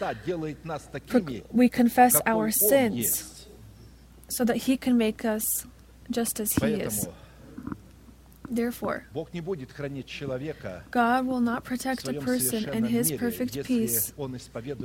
[1.52, 3.46] we confess our sins
[4.28, 5.66] so that He can make us
[6.10, 7.08] just as He is.
[8.52, 9.06] Therefore,
[10.90, 14.12] God will not protect a person in His perfect peace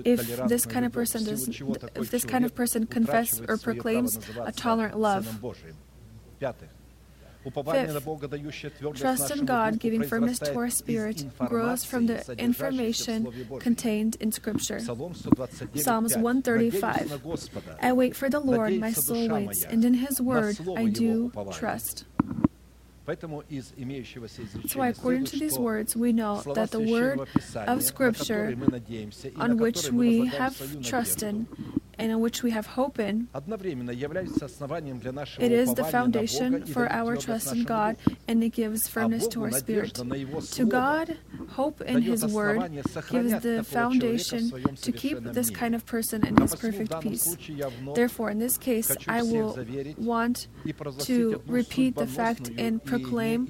[0.05, 1.49] if this kind of person does,
[1.95, 5.41] if this kind of person confesses or proclaims a tolerant love.
[7.71, 8.03] Fifth,
[8.95, 14.79] trust in God, giving firmness to our spirit, grows from the information contained in Scripture.
[14.79, 17.21] Psalms 135.
[17.81, 22.05] I wait for the Lord, my soul waits, and in His word I do trust.
[23.07, 27.21] That's why, according to these words, we know that the word
[27.55, 28.53] of Scripture,
[29.37, 31.47] on which we have trusted
[31.99, 33.47] and on which we have hope in, it
[35.51, 37.97] is the foundation for our trust in God
[38.27, 39.95] and it gives firmness to our spirit.
[39.95, 41.17] To God,
[41.49, 42.71] hope in His Word
[43.09, 47.35] gives the foundation to keep this kind of person in His perfect peace.
[47.95, 49.57] Therefore, in this case, I will
[49.97, 50.47] want
[50.99, 53.47] to repeat the fact and proclaim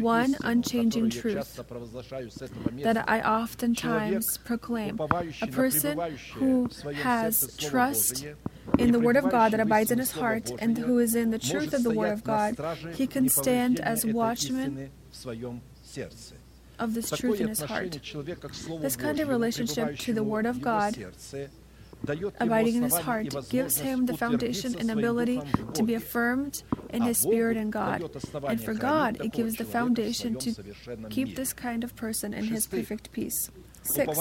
[0.00, 1.60] one unchanging truth
[2.82, 4.98] that I oftentimes proclaim.
[5.42, 5.98] A person
[6.34, 8.26] who has trust
[8.78, 11.38] in the Word of God that abides in his heart and who is in the
[11.38, 12.58] truth of the Word of God,
[12.94, 14.90] he can stand as watchman
[16.78, 17.98] of this truth in his heart.
[18.80, 20.96] This kind of relationship to the Word of God
[22.40, 25.40] abiding in his heart gives him the foundation and ability
[25.74, 28.08] to be affirmed in his spirit and God.
[28.46, 30.54] And for God, it gives the foundation to
[31.10, 33.50] keep this kind of person in his perfect peace.
[33.88, 34.18] Six,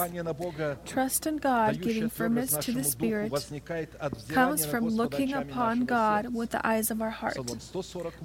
[0.86, 3.32] trust in God, giving firmness to the Spirit,
[4.30, 7.38] comes from looking upon God with the eyes of our heart.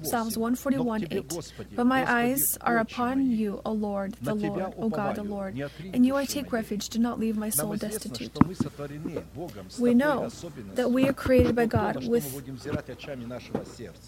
[0.03, 1.51] Psalms 141 8.
[1.75, 5.59] But my eyes are upon you, O Lord, the Lord, O God, the Lord.
[5.93, 6.89] In you I take refuge.
[6.89, 8.31] Do not leave my soul destitute.
[9.79, 10.29] We know
[10.75, 12.25] that we are created by God with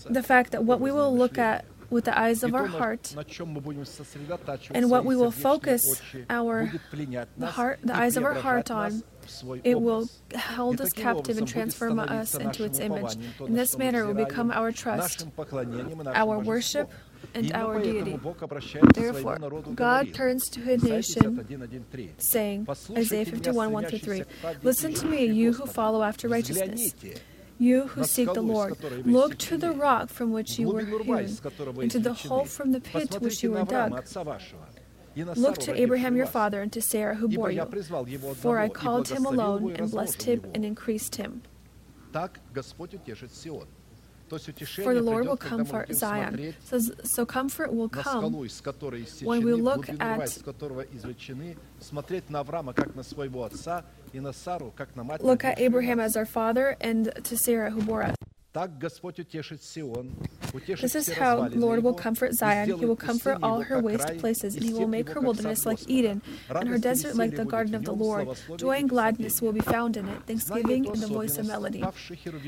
[0.09, 3.15] the fact that what we will look at with the eyes of our heart.
[4.71, 6.71] And what we will focus our
[7.37, 9.03] the heart, the eyes of our heart on,
[9.63, 10.07] it will
[10.37, 13.17] hold us captive and transform us into its image.
[13.39, 15.27] In this manner, it will become our trust,
[16.13, 16.91] our worship,
[17.33, 18.19] and our deity.
[18.93, 19.37] Therefore,
[19.73, 24.23] God turns to his nation, saying, Isaiah 51 1 3,
[24.61, 26.93] Listen to me, you who follow after righteousness.
[27.57, 28.75] You who seek the Lord,
[29.05, 32.81] look to the rock from which you were hewn, and to the hole from the
[32.81, 33.91] pit to which you were dug.
[35.37, 37.63] Look to Abraham your father and to Sarah who bore you,
[38.35, 41.43] for I called him alone and blessed him and increased him.
[42.11, 42.29] For
[44.93, 46.53] the Lord will comfort Zion.
[46.65, 48.33] So, so comfort will come
[49.23, 50.19] when we look at
[55.19, 58.15] Look at Abraham as our father and to Sarah who bore us.
[58.55, 62.79] This is how the Lord will comfort Zion.
[62.79, 66.21] He will comfort all her waste places, and he will make her wilderness like Eden,
[66.49, 68.29] and her desert like the garden of the Lord.
[68.55, 71.83] Joy and gladness will be found in it, thanksgiving and the voice of melody.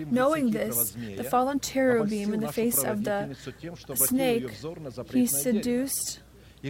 [0.10, 3.36] Knowing this, the fallen cherubim in the face of the
[3.96, 4.50] snake,
[5.12, 6.22] he seduced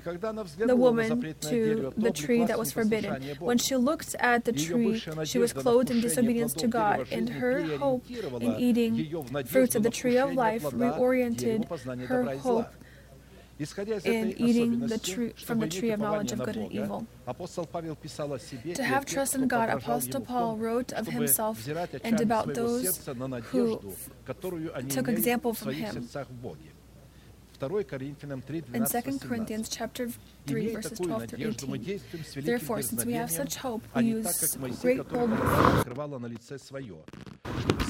[0.02, 3.22] the woman to the tree that was forbidden.
[3.40, 7.78] When she looked at the tree, she was clothed in disobedience to God, and her
[7.78, 11.68] hope in eating fruits of the tree of life reoriented
[12.08, 12.68] her hope
[14.06, 17.08] in eating the tree, from the tree of knowledge of good and evil.
[17.26, 21.68] To have trust in God, Apostle Paul wrote of himself
[22.04, 23.08] and about those
[23.52, 23.82] who
[24.90, 26.08] took example from him.
[27.60, 30.10] In 2 Corinthians chapter
[30.46, 32.02] 3, verses 12 through 18.
[32.44, 35.86] Therefore, since we have such hope, we use great boldness.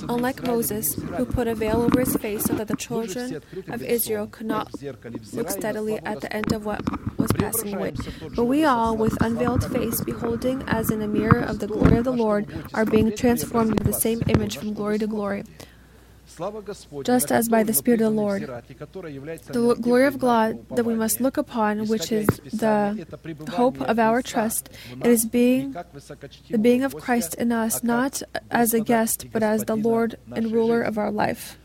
[0.07, 4.27] Unlike Moses, who put a veil over his face so that the children of Israel
[4.27, 4.69] could not
[5.33, 6.81] look steadily at the end of what
[7.17, 7.93] was passing away.
[8.35, 12.05] But we all, with unveiled face, beholding as in a mirror of the glory of
[12.05, 15.43] the Lord, are being transformed into the same image from glory to glory
[17.03, 18.41] just as by the Spirit of the Lord.
[18.41, 23.05] The glory of God that we must look upon, which is the
[23.49, 24.69] hope of our trust,
[25.03, 25.73] it is being
[26.49, 30.51] the being of Christ in us, not as a guest, but as the Lord and
[30.51, 31.57] ruler of our life.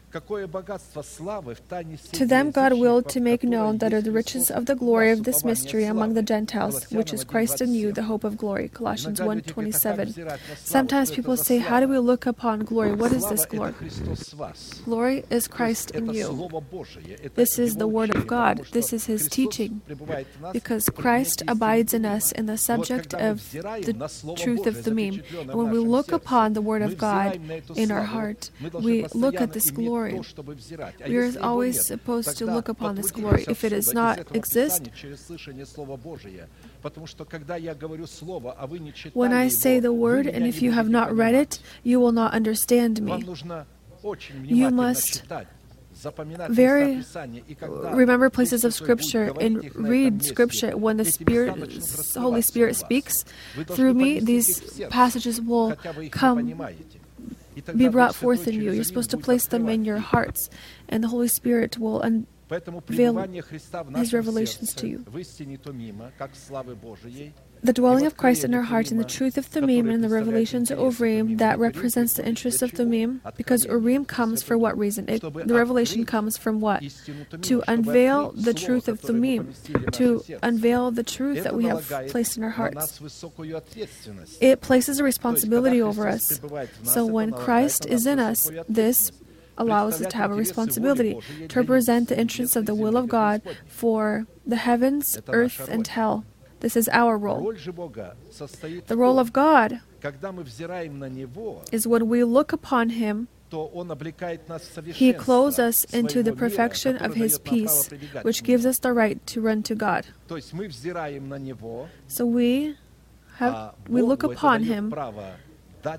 [2.12, 5.22] To them God willed to make known that are the riches of the glory of
[5.24, 8.68] this mystery among the Gentiles, which is Christ in you, the hope of glory.
[8.68, 10.12] Colossians 1:27.
[10.58, 12.92] Sometimes people say, How do we look upon glory?
[12.92, 13.72] What is this glory?
[14.84, 16.50] Glory is Christ in you.
[17.34, 18.66] This is the Word of God.
[18.72, 19.80] This is His teaching.
[20.52, 25.22] Because Christ abides in us in the subject of the truth of Thummim.
[25.40, 27.40] And when we look upon the Word of God
[27.76, 28.50] in our heart,
[28.88, 30.01] we look at this glory.
[31.06, 33.44] We are always supposed to look upon this glory.
[33.48, 34.90] If it does not exist,
[39.14, 42.32] when I say the word and if you have not read it, you will not
[42.32, 43.24] understand me.
[44.44, 45.22] You must
[46.48, 47.02] very
[47.60, 51.54] remember places of scripture and read scripture when the spirit
[52.14, 53.24] holy spirit speaks
[53.68, 55.76] through me these passages will
[56.10, 56.54] come
[57.76, 58.72] be brought forth in you.
[58.72, 60.50] you're supposed to place them in your hearts
[60.88, 63.26] and the holy spirit will unveil
[63.96, 65.04] his revelations to you
[67.62, 70.70] the dwelling of Christ in our heart in the truth of Thummim and the revelations
[70.70, 75.08] of Urim that represents the interest of Thummim, because Urim comes for what reason?
[75.08, 76.82] It, the revelation comes from what?
[77.42, 79.54] To unveil the truth of Thummim,
[79.92, 83.00] to unveil the truth that we have placed in our hearts.
[84.40, 86.40] It places a responsibility over us.
[86.82, 89.12] So when Christ is in us, this
[89.58, 93.42] allows us to have a responsibility to represent the interests of the will of God
[93.66, 96.24] for the heavens, earth, and hell.
[96.62, 97.52] This is our role.
[98.86, 99.80] The role of God
[101.72, 103.26] is when we look upon Him,
[104.94, 107.90] He clothes us into the perfection of His peace,
[108.22, 110.06] which gives us the right to run to God.
[112.06, 112.76] So we
[113.38, 114.94] have we look upon Him.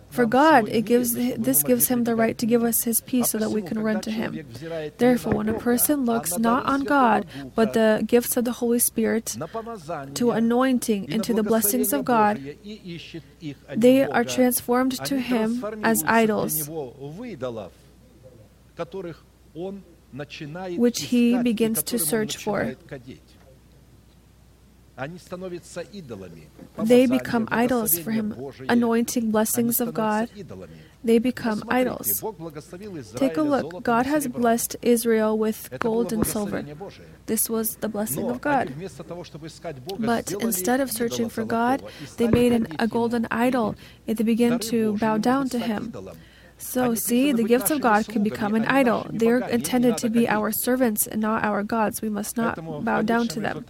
[0.09, 3.37] For God, it gives this gives him the right to give us his peace so
[3.37, 4.45] that we can run to him.
[4.97, 9.37] Therefore, when a person looks not on God, but the gifts of the Holy Spirit,
[10.15, 12.39] to anointing and to the blessings of God,
[13.75, 16.69] they are transformed to him as idols,
[20.77, 22.75] which he begins to search for.
[26.85, 28.35] They become idols for him,
[28.69, 30.29] anointing blessings of God.
[31.03, 32.21] They become idols.
[33.15, 33.83] Take a look.
[33.83, 36.63] God has blessed Israel with gold and silver.
[37.25, 38.71] This was the blessing of God.
[39.99, 41.83] But instead of searching for God,
[42.17, 43.75] they made an, a golden idol
[44.07, 45.91] and they began to bow down to him.
[46.57, 49.07] So, see, the gifts of God can become an idol.
[49.09, 52.01] They are intended to be our servants and not our gods.
[52.01, 53.65] We must not bow down to them.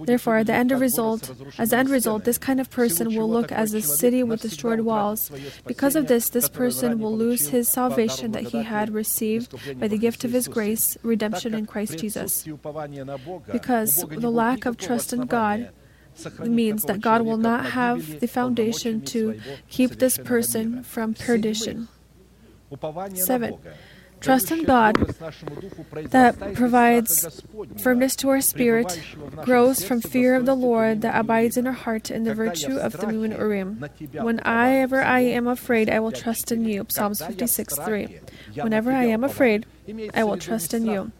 [0.00, 3.28] Therefore, at the end of result, as the end result, this kind of person will
[3.28, 5.30] look as a city with destroyed walls.
[5.66, 9.98] Because of this, this person will lose his salvation that he had received by the
[9.98, 12.44] gift of his grace, redemption in Christ Jesus.
[13.52, 15.70] Because the lack of trust in God
[16.38, 21.88] means that God will not have the foundation to keep this person from perdition.
[23.14, 23.58] 7.
[24.20, 24.96] Trust in God
[26.10, 27.42] that provides
[27.82, 29.00] firmness to our spirit,
[29.42, 32.92] grows from fear of the Lord that abides in our heart in the virtue of
[32.92, 33.84] Thummim Urim.
[34.12, 36.84] Whenever I am afraid, I will trust in you.
[36.88, 38.20] Psalms 56 3.
[38.56, 39.64] Whenever I am afraid,
[40.12, 41.12] I will trust in you.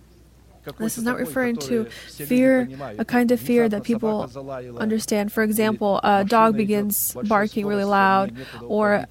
[0.78, 2.68] This is not referring to fear,
[2.98, 4.30] a kind of fear that people
[4.78, 5.32] understand.
[5.32, 9.06] For example, a dog begins barking really loud, or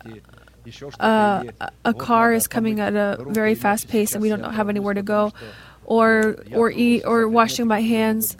[0.99, 1.43] uh,
[1.85, 5.03] a car is coming at a very fast pace and we don't have anywhere to
[5.03, 5.33] go,
[5.85, 8.37] or or eat or washing my hands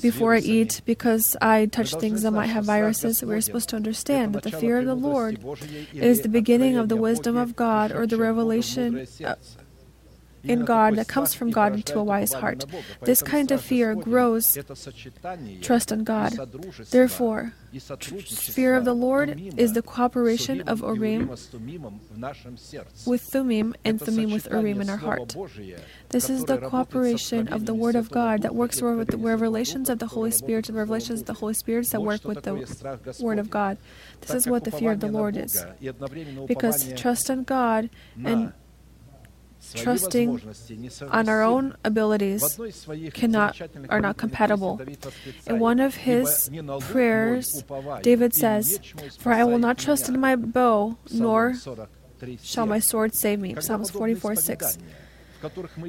[0.00, 3.22] before I eat because I touch things that might have viruses.
[3.22, 5.40] We're supposed to understand that the fear of the Lord
[5.92, 9.06] is the beginning of the wisdom of God or the revelation.
[9.24, 9.34] Uh,
[10.44, 12.64] in God that comes from God into a wise heart.
[13.02, 14.56] This kind of fear grows
[15.60, 16.32] trust in God.
[16.90, 17.52] Therefore,
[18.28, 21.28] fear of the Lord is the cooperation of Urim
[23.06, 25.36] with Thummim and Thummim with Urim in our heart.
[26.10, 29.98] This is the cooperation of the Word of God that works with the revelations of
[29.98, 33.38] the Holy Spirit and the revelations of the Holy Spirit that work with the Word
[33.38, 33.78] of God.
[34.20, 35.64] This is what the fear of the Lord is.
[36.46, 37.90] Because trust in God
[38.24, 38.52] and
[39.74, 40.40] trusting
[41.10, 42.58] on our own abilities
[43.12, 44.80] cannot are not compatible.
[45.46, 47.64] In one of his prayers,
[48.02, 48.80] David says,
[49.18, 51.54] "For I will not trust in my bow, nor
[52.42, 53.54] shall my sword save me.
[53.60, 54.78] Psalms 44 6.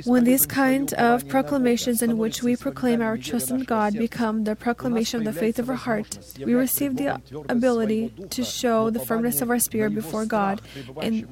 [0.05, 4.55] When these kind of proclamations in which we proclaim our trust in God become the
[4.55, 9.41] proclamation of the faith of our heart, we receive the ability to show the firmness
[9.41, 10.61] of our spirit before God
[11.01, 11.27] in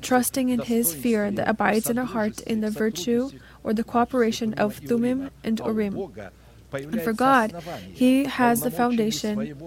[0.00, 3.30] trusting in His fear that abides in our heart in the virtue
[3.64, 6.12] or the cooperation of Thummim and Urim.
[6.72, 7.62] And for God,
[7.92, 9.58] He has the foundation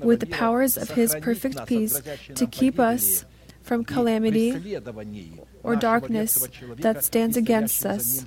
[0.00, 2.00] with the powers of His perfect peace
[2.34, 3.24] to keep us
[3.62, 4.52] from calamity
[5.62, 6.34] or darkness
[6.78, 8.24] that stands against us.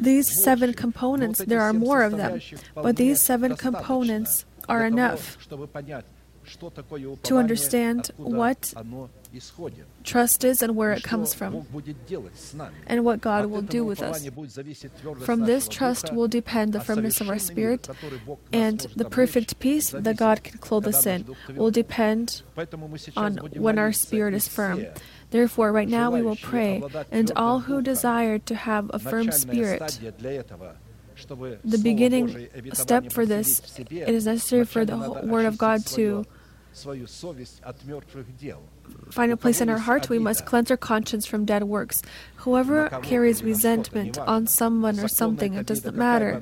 [0.00, 2.40] These seven components, there are more of them,
[2.74, 5.36] but these seven components are enough
[7.22, 8.72] to understand what
[10.04, 11.66] trust is and where it comes from,
[12.86, 14.28] and what God will do with us.
[15.22, 17.88] From this trust will depend the firmness of our spirit,
[18.52, 22.42] and the perfect peace that God can clothe us in will depend
[23.16, 24.86] on when our spirit is firm.
[25.30, 29.98] Therefore, right now we will pray, and all who desire to have a firm spirit,
[31.64, 36.26] the beginning step for this, it is necessary for the Word of God to
[39.10, 40.08] find a place in our heart.
[40.08, 42.02] We must cleanse our conscience from dead works.
[42.36, 46.40] Whoever carries resentment on someone or something, it doesn't matter.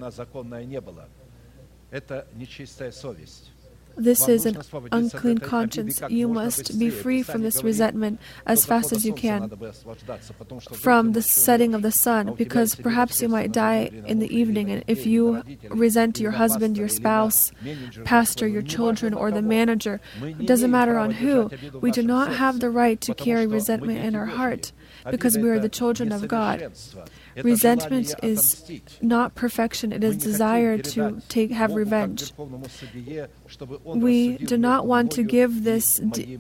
[3.97, 4.59] This is an
[4.93, 6.01] unclean conscience.
[6.09, 9.51] You must be free from this resentment as fast as you can
[10.73, 14.71] from the setting of the sun, because perhaps you might die in the evening.
[14.71, 17.53] And if you resent your husband, your spouse,
[18.05, 21.51] pastor, your children, or the manager, it doesn't matter on who,
[21.81, 24.73] we do not have the right to carry resentment in our heart
[25.11, 26.73] because we are the children of God.
[27.43, 28.65] Resentment is
[29.03, 32.33] not perfection, it is desire to take have revenge.
[33.85, 36.39] We do not want to give this d-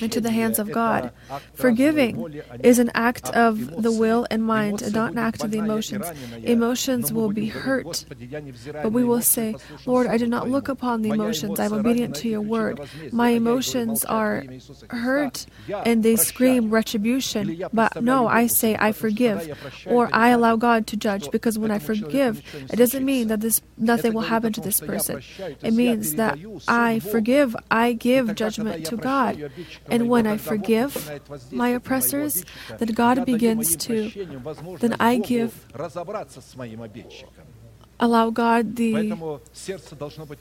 [0.00, 1.12] into the hands of God.
[1.54, 5.58] Forgiving is an act of the will and mind, and not an act of the
[5.58, 6.06] emotions.
[6.42, 8.04] Emotions will be hurt,
[8.82, 9.54] but we will say,
[9.86, 11.58] Lord, I do not look upon the emotions.
[11.60, 12.80] I am obedient to your word.
[13.12, 14.44] My emotions are
[14.88, 15.46] hurt
[15.84, 20.96] and they scream retribution, but no, I say, I forgive, or I allow God to
[20.96, 22.42] judge, because when I forgive,
[22.72, 25.22] it doesn't mean that this nothing will happen to this person.
[25.62, 29.50] It means that I forgive, I give judgment to God.
[29.90, 30.92] And when I forgive
[31.50, 32.44] my oppressors,
[32.78, 34.10] then God begins to,
[34.78, 35.66] then I give,
[38.00, 39.38] allow God the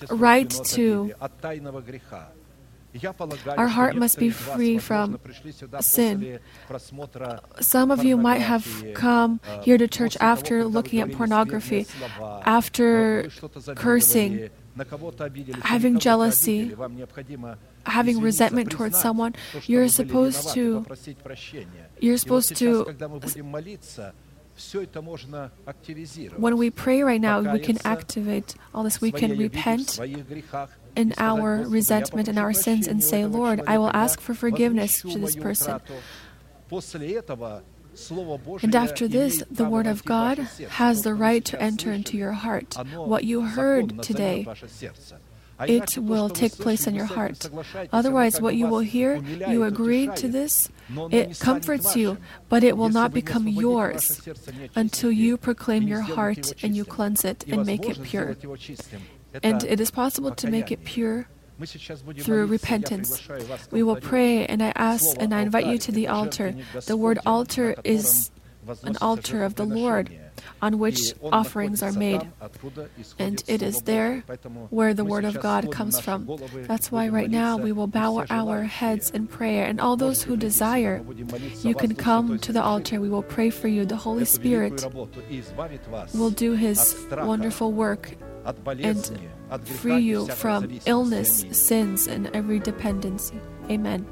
[0.09, 1.13] right to.
[3.57, 5.19] Our heart must be free from
[5.81, 6.39] sin.
[7.59, 11.85] Some of you might have come here to church after looking at pornography,
[12.45, 13.29] after
[13.75, 14.49] cursing,
[15.63, 16.75] having jealousy,
[17.85, 19.35] having resentment towards someone,
[19.65, 20.85] you're supposed to
[21.99, 22.85] you're supposed to
[26.37, 28.99] when we pray right now, we can activate all this.
[28.99, 29.99] We can repent
[30.95, 35.19] in our resentment and our sins and say, Lord, I will ask for forgiveness to
[35.19, 35.79] this person.
[38.63, 42.75] And after this, the Word of God has the right to enter into your heart.
[42.95, 44.47] What you heard today,
[45.61, 47.49] it will take place in your heart.
[47.91, 50.69] Otherwise, what you will hear, you agree to this,
[51.11, 52.17] it comforts you,
[52.49, 54.21] but it will not become yours
[54.75, 58.37] until you proclaim your heart and you cleanse it and make it pure.
[59.43, 61.27] And it is possible to make it pure
[62.19, 63.27] through repentance.
[63.71, 66.55] We will pray, and I ask and I invite you to the altar.
[66.85, 68.31] The word altar is
[68.83, 70.09] an altar of the Lord
[70.61, 72.27] on which offerings are made.
[73.19, 74.23] And it is there
[74.69, 76.27] where the Word of God comes from.
[76.63, 79.65] That's why right now we will bow our heads in prayer.
[79.65, 81.03] And all those who desire,
[81.63, 82.99] you can come to the altar.
[82.99, 83.85] We will pray for you.
[83.85, 84.85] The Holy Spirit
[86.13, 88.15] will do His wonderful work
[88.79, 89.19] and
[89.63, 93.39] free you from illness, sins, and every dependency.
[93.69, 94.05] Amen.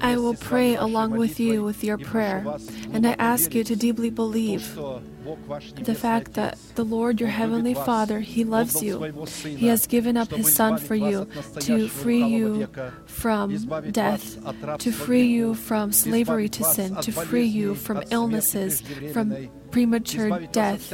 [0.00, 2.44] I will pray along with you with your prayer,
[2.92, 8.18] and I ask you to deeply believe the fact that the Lord, your heavenly Father,
[8.20, 9.24] He loves you.
[9.44, 11.28] He has given up His Son for you
[11.60, 12.68] to free you
[13.06, 14.38] from death,
[14.78, 18.80] to free you from slavery to sin, to free you from illnesses,
[19.12, 20.92] from premature death,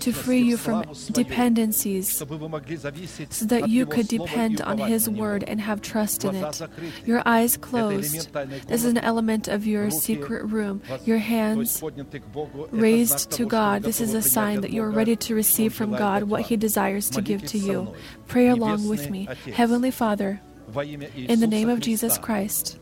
[0.00, 5.82] to free you from dependencies, so that you could depend on His word and have
[5.82, 6.62] trust in it.
[7.04, 8.32] Your eyes closed.
[8.66, 10.82] This is an element of your secret room.
[11.04, 11.82] Your hands
[12.72, 13.82] raised to God.
[13.82, 17.10] This is a sign that you are ready to receive from God what He desires
[17.10, 17.94] to give to you.
[18.26, 19.28] Pray along with me.
[19.52, 20.40] Heavenly Father,
[20.74, 22.78] in the name of Jesus Christ,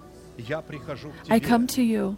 [1.29, 2.17] I come to you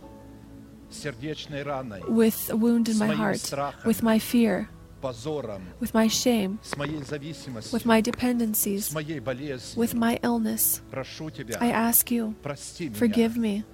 [2.09, 3.41] with a wound in my heart,
[3.85, 4.69] with my fear,
[5.81, 6.59] with my shame,
[7.73, 8.95] with my dependencies,
[9.77, 10.81] with my illness.
[11.61, 12.35] I ask you,
[12.95, 13.65] forgive me,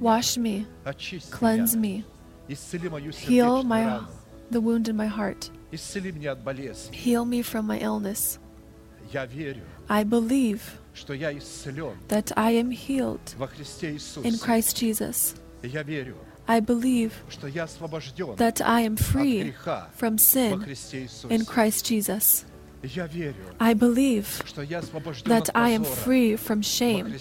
[0.00, 0.66] wash me,
[1.30, 2.04] cleanse me,
[3.12, 4.00] heal my,
[4.50, 5.50] the wound in my heart,
[6.92, 8.38] heal me from my illness.
[9.88, 10.78] I believe
[12.08, 13.34] that I am healed
[14.24, 15.34] in Christ Jesus.
[16.48, 17.22] I believe
[18.36, 19.54] that I am free
[19.92, 20.76] from sin
[21.30, 22.44] in Christ Jesus.
[23.60, 24.42] I believe
[25.24, 27.14] that I am free from shame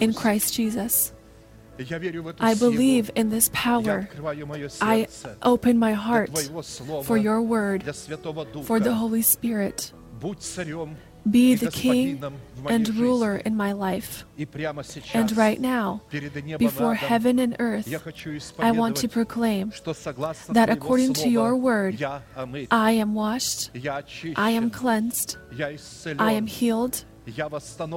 [0.00, 1.12] in Christ Jesus.
[2.40, 4.08] I believe in this power.
[4.80, 5.06] I
[5.42, 6.30] open my heart
[7.04, 7.82] for your word,
[8.64, 9.92] for the Holy Spirit
[11.30, 12.22] be the king
[12.66, 14.24] and ruler in my life.
[15.14, 16.02] And right now,
[16.58, 17.88] before heaven and earth,
[18.58, 19.72] I want to proclaim
[20.48, 23.70] that according to your word, I am washed,
[24.36, 25.36] I am cleansed,
[26.18, 27.04] I am healed.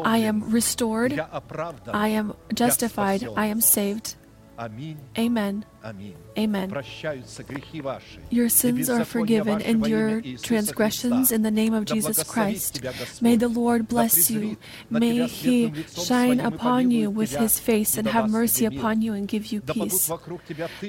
[0.05, 1.19] I am restored.
[1.91, 3.27] I am justified.
[3.35, 4.15] I am saved.
[5.17, 5.65] Amen.
[6.37, 6.69] Amen.
[8.29, 12.81] Your sins are forgiven and your transgressions in the name of Jesus Christ.
[13.21, 14.57] May the Lord bless you.
[14.89, 19.47] May He shine upon you with His face and have mercy upon you and give
[19.47, 20.11] you peace.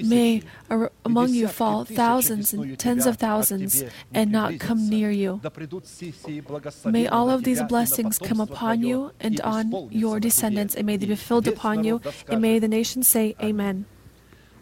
[0.03, 0.43] May
[1.05, 5.41] among you fall thousands and tens of thousands and not come near you.
[6.85, 11.07] May all of these blessings come upon you and on your descendants, and may they
[11.07, 13.87] be filled upon you, and may the nations say, Amen.